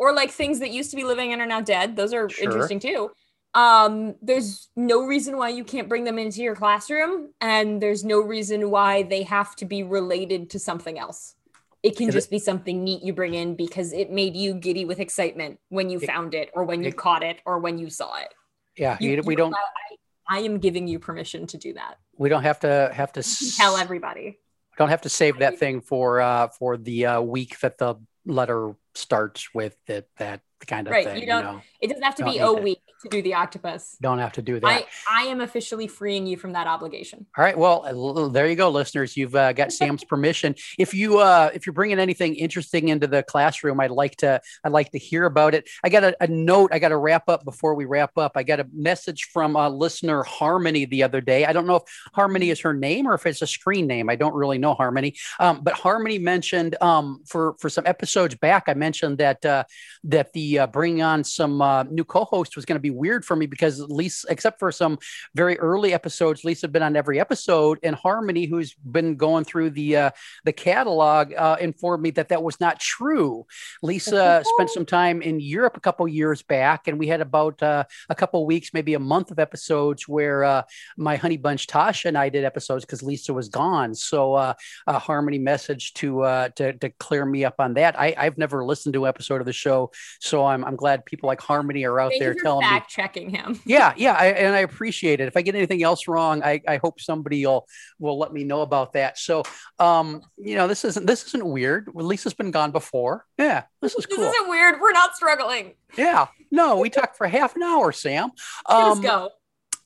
Or 0.00 0.12
like 0.12 0.30
things 0.30 0.60
that 0.60 0.70
used 0.70 0.90
to 0.90 0.96
be 0.96 1.04
living 1.04 1.32
and 1.32 1.40
are 1.42 1.46
now 1.46 1.60
dead 1.60 1.94
those 1.96 2.12
are 2.12 2.28
Sure. 2.28 2.44
interesting 2.44 2.80
too. 2.80 3.10
Um 3.54 4.14
there's 4.20 4.68
no 4.74 5.04
reason 5.06 5.36
why 5.36 5.50
you 5.50 5.64
can't 5.64 5.88
bring 5.88 6.04
them 6.04 6.18
into 6.18 6.42
your 6.42 6.56
classroom 6.56 7.32
and 7.40 7.80
there's 7.82 8.04
no 8.04 8.20
reason 8.20 8.70
why 8.70 9.02
they 9.04 9.22
have 9.22 9.54
to 9.56 9.64
be 9.64 9.82
related 9.82 10.50
to 10.50 10.58
something 10.58 10.98
else 10.98 11.34
it 11.82 11.96
can 11.96 12.08
Is 12.08 12.14
it- 12.14 12.18
just 12.18 12.30
be 12.30 12.38
something 12.38 12.82
neat 12.84 13.02
you 13.02 13.12
bring 13.12 13.34
in 13.34 13.54
because 13.54 13.92
it 13.92 14.10
made 14.10 14.36
you 14.36 14.54
giddy 14.54 14.84
with 14.84 14.98
excitement 15.00 15.58
when 15.68 15.90
you 15.90 15.98
It- 16.00 16.06
found 16.06 16.34
it 16.34 16.50
or 16.54 16.64
when 16.64 16.82
you 16.82 16.88
it- 16.88 16.96
caught 16.96 17.22
it 17.22 17.40
or 17.46 17.58
when 17.58 17.78
you 17.78 17.90
saw 17.90 18.16
it. 18.16 18.34
Yeah 18.76 18.96
You- 19.00 19.10
you- 19.16 19.22
we 19.22 19.34
you- 19.34 19.36
don't 19.38 19.54
I, 19.54 19.96
I 20.30 20.38
am 20.40 20.58
giving 20.58 20.86
you 20.86 20.98
permission 20.98 21.46
to 21.46 21.56
do 21.56 21.72
that. 21.74 21.98
We 22.16 22.28
don't 22.28 22.42
have 22.42 22.60
to 22.60 22.90
have 22.92 23.12
to 23.14 23.20
You 23.20 23.36
can 23.50 23.50
tell 23.56 23.76
everybody. 23.76 24.38
don't 24.76 24.90
have 24.90 25.00
to 25.02 25.08
save 25.08 25.38
that 25.38 25.58
thing 25.58 25.80
for 25.80 26.20
uh 26.20 26.48
for 26.48 26.76
the 26.76 27.06
uh 27.06 27.20
week 27.20 27.58
that 27.60 27.78
the 27.78 27.94
letter 28.26 28.74
starts 28.94 29.54
with 29.54 29.76
that 29.86 30.06
that 30.18 30.40
kind 30.66 30.86
of 30.88 30.92
Right, 30.92 31.04
thing 31.06 31.20
you 31.20 31.26
don't- 31.26 31.44
know? 31.44 31.60
it 31.80 31.86
doesn't 31.88 32.02
have 32.02 32.16
to 32.16 32.24
Don't 32.24 32.32
be 32.32 32.38
a 32.40 32.52
week 32.52 32.80
to 33.02 33.08
do 33.08 33.22
the 33.22 33.34
octopus. 33.34 33.96
Don't 34.00 34.18
have 34.18 34.32
to 34.32 34.42
do 34.42 34.60
that. 34.60 34.66
I, 34.66 34.86
I 35.08 35.22
am 35.24 35.40
officially 35.40 35.86
freeing 35.86 36.26
you 36.26 36.36
from 36.36 36.52
that 36.52 36.66
obligation. 36.66 37.26
all 37.36 37.44
right 37.44 37.56
well 37.56 38.30
there 38.30 38.48
you 38.48 38.56
go 38.56 38.70
listeners. 38.70 39.16
You've 39.16 39.34
uh, 39.34 39.52
got 39.52 39.72
sam's 39.72 40.04
permission. 40.04 40.54
If 40.78 40.94
you 40.94 41.18
uh 41.18 41.50
if 41.54 41.66
you're 41.66 41.72
bringing 41.72 41.98
anything 41.98 42.34
interesting 42.34 42.88
into 42.88 43.06
the 43.06 43.22
classroom 43.22 43.80
i'd 43.80 43.90
like 43.90 44.16
to 44.16 44.40
i'd 44.64 44.72
like 44.72 44.90
to 44.92 44.98
hear 44.98 45.24
about 45.24 45.54
it. 45.54 45.68
I 45.84 45.88
got 45.88 46.04
a, 46.04 46.16
a 46.20 46.26
note 46.26 46.70
i 46.72 46.78
got 46.78 46.88
to 46.88 46.96
wrap 46.96 47.28
up 47.28 47.44
before 47.44 47.74
we 47.74 47.84
wrap 47.84 48.16
up. 48.16 48.32
I 48.34 48.42
got 48.42 48.60
a 48.60 48.66
message 48.72 49.28
from 49.32 49.56
a 49.56 49.68
listener 49.68 50.22
harmony 50.22 50.84
the 50.84 51.02
other 51.02 51.20
day. 51.20 51.44
I 51.44 51.52
don't 51.52 51.66
know 51.66 51.76
if 51.76 51.82
harmony 52.14 52.50
is 52.50 52.60
her 52.60 52.74
name 52.74 53.06
or 53.06 53.14
if 53.14 53.26
it's 53.26 53.42
a 53.42 53.46
screen 53.46 53.86
name. 53.86 54.10
I 54.10 54.16
don't 54.16 54.34
really 54.34 54.58
know 54.58 54.74
harmony. 54.74 55.14
Um, 55.38 55.60
but 55.62 55.74
harmony 55.74 56.18
mentioned 56.18 56.76
um, 56.80 57.22
for 57.26 57.54
for 57.58 57.68
some 57.68 57.86
episodes 57.86 58.34
back 58.34 58.64
i 58.66 58.74
mentioned 58.74 59.18
that 59.18 59.44
uh, 59.44 59.64
that 60.04 60.32
the 60.32 60.60
uh, 60.60 60.66
bringing 60.66 61.02
on 61.02 61.24
some 61.24 61.60
uh, 61.60 61.82
new 61.84 62.04
co-host 62.04 62.56
was 62.56 62.64
going 62.64 62.76
to 62.76 62.80
be 62.80 62.87
weird 62.90 63.24
for 63.24 63.36
me 63.36 63.46
because 63.46 63.80
Lisa, 63.80 64.26
except 64.30 64.58
for 64.58 64.72
some 64.72 64.98
very 65.34 65.58
early 65.58 65.92
episodes, 65.92 66.44
Lisa 66.44 66.66
had 66.66 66.72
been 66.72 66.82
on 66.82 66.96
every 66.96 67.20
episode, 67.20 67.78
and 67.82 67.94
Harmony, 67.94 68.46
who's 68.46 68.74
been 68.74 69.16
going 69.16 69.44
through 69.44 69.70
the 69.70 69.96
uh, 69.96 70.10
the 70.44 70.52
catalog, 70.52 71.32
uh, 71.34 71.56
informed 71.60 72.02
me 72.02 72.10
that 72.12 72.28
that 72.28 72.42
was 72.42 72.60
not 72.60 72.80
true. 72.80 73.46
Lisa 73.82 74.42
spent 74.44 74.70
some 74.70 74.86
time 74.86 75.22
in 75.22 75.40
Europe 75.40 75.76
a 75.76 75.80
couple 75.80 76.06
years 76.08 76.42
back, 76.42 76.88
and 76.88 76.98
we 76.98 77.06
had 77.06 77.20
about 77.20 77.62
uh, 77.62 77.84
a 78.08 78.14
couple 78.14 78.44
weeks, 78.46 78.70
maybe 78.72 78.94
a 78.94 78.98
month 78.98 79.30
of 79.30 79.38
episodes 79.38 80.06
where 80.08 80.44
uh, 80.44 80.62
my 80.96 81.16
honey 81.16 81.36
bunch 81.36 81.66
Tasha 81.66 82.06
and 82.06 82.18
I 82.18 82.28
did 82.28 82.44
episodes 82.44 82.84
because 82.84 83.02
Lisa 83.02 83.32
was 83.32 83.48
gone. 83.48 83.94
So 83.94 84.34
uh, 84.34 84.54
a 84.86 84.98
Harmony 84.98 85.38
message 85.38 85.94
to 85.94 86.22
uh, 86.22 86.48
to 86.56 86.72
to 86.74 86.90
clear 86.90 87.24
me 87.24 87.44
up 87.44 87.56
on 87.58 87.74
that. 87.74 87.98
I, 87.98 88.14
I've 88.16 88.38
never 88.38 88.64
listened 88.64 88.94
to 88.94 89.04
an 89.04 89.08
episode 89.08 89.40
of 89.40 89.46
the 89.46 89.52
show, 89.52 89.90
so 90.20 90.44
I'm 90.44 90.64
I'm 90.64 90.76
glad 90.76 91.04
people 91.04 91.26
like 91.26 91.40
Harmony 91.40 91.84
are 91.84 92.00
out 92.00 92.12
there 92.18 92.34
telling 92.34 92.68
me. 92.68 92.77
Fact 92.80 92.90
checking 92.90 93.30
him. 93.30 93.60
Yeah, 93.66 93.92
yeah, 93.96 94.12
I, 94.14 94.26
and 94.28 94.54
I 94.54 94.60
appreciate 94.60 95.20
it. 95.20 95.28
If 95.28 95.36
I 95.36 95.42
get 95.42 95.54
anything 95.54 95.82
else 95.82 96.08
wrong, 96.08 96.42
I, 96.42 96.60
I 96.66 96.76
hope 96.78 97.00
somebody 97.00 97.44
will 97.46 97.66
will 97.98 98.18
let 98.18 98.32
me 98.32 98.44
know 98.44 98.62
about 98.62 98.92
that. 98.94 99.18
So, 99.18 99.42
um, 99.78 100.22
you 100.36 100.54
know, 100.56 100.66
this 100.68 100.84
isn't 100.84 101.06
this 101.06 101.26
isn't 101.26 101.44
weird. 101.46 101.88
Lisa's 101.94 102.34
been 102.34 102.50
gone 102.50 102.70
before. 102.70 103.24
Yeah, 103.38 103.64
this 103.82 103.94
is 103.94 104.06
This 104.06 104.16
cool. 104.16 104.24
isn't 104.28 104.48
weird. 104.48 104.80
We're 104.80 104.92
not 104.92 105.14
struggling. 105.16 105.74
Yeah, 105.96 106.26
no, 106.50 106.78
we 106.78 106.90
talked 106.90 107.16
for 107.16 107.26
half 107.26 107.56
an 107.56 107.62
hour, 107.62 107.92
Sam. 107.92 108.30
Let's 108.68 108.96
Um, 108.98 109.02
go. 109.02 109.30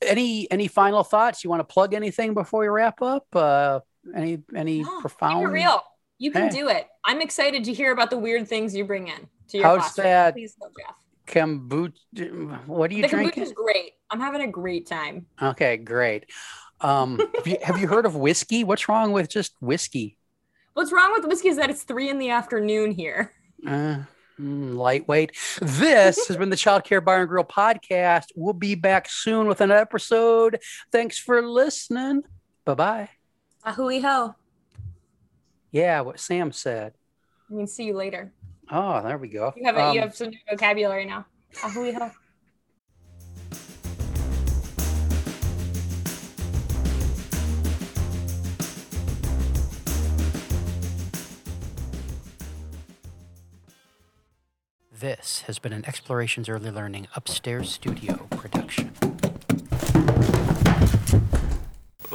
any 0.01 0.49
any 0.51 0.67
final 0.67 1.03
thoughts? 1.03 1.43
You 1.43 1.49
want 1.49 1.61
to 1.61 1.65
plug 1.73 1.93
anything 1.93 2.33
before 2.33 2.61
we 2.61 2.67
wrap 2.67 3.01
up? 3.01 3.25
Uh, 3.35 3.79
any 4.15 4.39
any 4.55 4.83
Keep 4.83 4.99
profound? 5.01 5.51
real. 5.51 5.81
You 6.19 6.31
can 6.31 6.43
Hey. 6.43 6.49
do 6.57 6.67
it. 6.69 6.87
I'm 7.05 7.21
excited 7.21 7.65
to 7.65 7.73
hear 7.73 7.91
about 7.91 8.09
the 8.09 8.17
weird 8.17 8.47
things 8.47 8.75
you 8.75 8.85
bring 8.85 9.07
in 9.07 9.27
to 9.49 9.57
your 9.57 9.67
How's 9.67 9.79
classroom. 9.81 10.05
that? 10.07 10.33
Please 10.33 10.55
go, 10.61 10.67
Jeff. 10.77 10.95
Kombucha. 11.27 12.67
What 12.67 12.91
are 12.91 12.93
you 12.93 13.03
the 13.03 13.07
drinking? 13.07 13.43
is 13.43 13.51
great. 13.53 13.93
I'm 14.09 14.19
having 14.19 14.41
a 14.41 14.47
great 14.47 14.87
time. 14.87 15.25
Okay, 15.41 15.77
great. 15.77 16.25
Um, 16.81 17.19
have, 17.35 17.47
you, 17.47 17.57
have 17.63 17.77
you 17.79 17.87
heard 17.87 18.05
of 18.05 18.15
whiskey? 18.15 18.63
What's 18.63 18.89
wrong 18.89 19.11
with 19.11 19.29
just 19.29 19.53
whiskey? 19.61 20.17
What's 20.73 20.91
wrong 20.91 21.13
with 21.13 21.25
whiskey 21.25 21.49
is 21.49 21.57
that 21.57 21.69
it's 21.69 21.83
three 21.83 22.09
in 22.09 22.17
the 22.19 22.29
afternoon 22.31 22.91
here. 22.91 23.31
Uh, 23.65 24.03
mm, 24.39 24.75
lightweight. 24.75 25.31
This 25.61 26.27
has 26.27 26.35
been 26.35 26.49
the 26.49 26.57
Child 26.57 26.83
Care 26.83 26.99
Bar 26.99 27.21
and 27.21 27.29
Grill 27.29 27.45
podcast. 27.45 28.25
We'll 28.35 28.53
be 28.53 28.75
back 28.75 29.07
soon 29.09 29.47
with 29.47 29.61
an 29.61 29.71
episode. 29.71 30.59
Thanks 30.91 31.17
for 31.17 31.41
listening. 31.41 32.23
Bye 32.65 32.73
bye. 32.73 33.09
Ahui 33.65 34.01
ho. 34.01 34.35
Yeah, 35.71 36.01
what 36.01 36.19
Sam 36.19 36.51
said. 36.51 36.93
I 37.49 37.53
mean, 37.53 37.67
see 37.67 37.85
you 37.85 37.95
later. 37.95 38.33
Oh, 38.71 39.01
there 39.03 39.17
we 39.17 39.27
go. 39.27 39.53
You 39.55 39.65
have 39.65 39.75
a, 39.75 39.93
you 39.93 40.01
Um, 40.01 40.07
have 40.07 40.15
some 40.15 40.29
new 40.29 40.37
vocabulary 40.49 41.05
now. 41.05 41.25
Ahui. 41.57 42.11
This 54.91 55.41
has 55.47 55.59
been 55.59 55.73
an 55.73 55.85
Explorations 55.85 56.47
Early 56.47 56.71
Learning 56.71 57.07
Upstairs 57.15 57.71
Studio 57.71 58.27
production. 58.29 58.93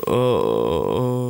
Oh. 0.07 1.28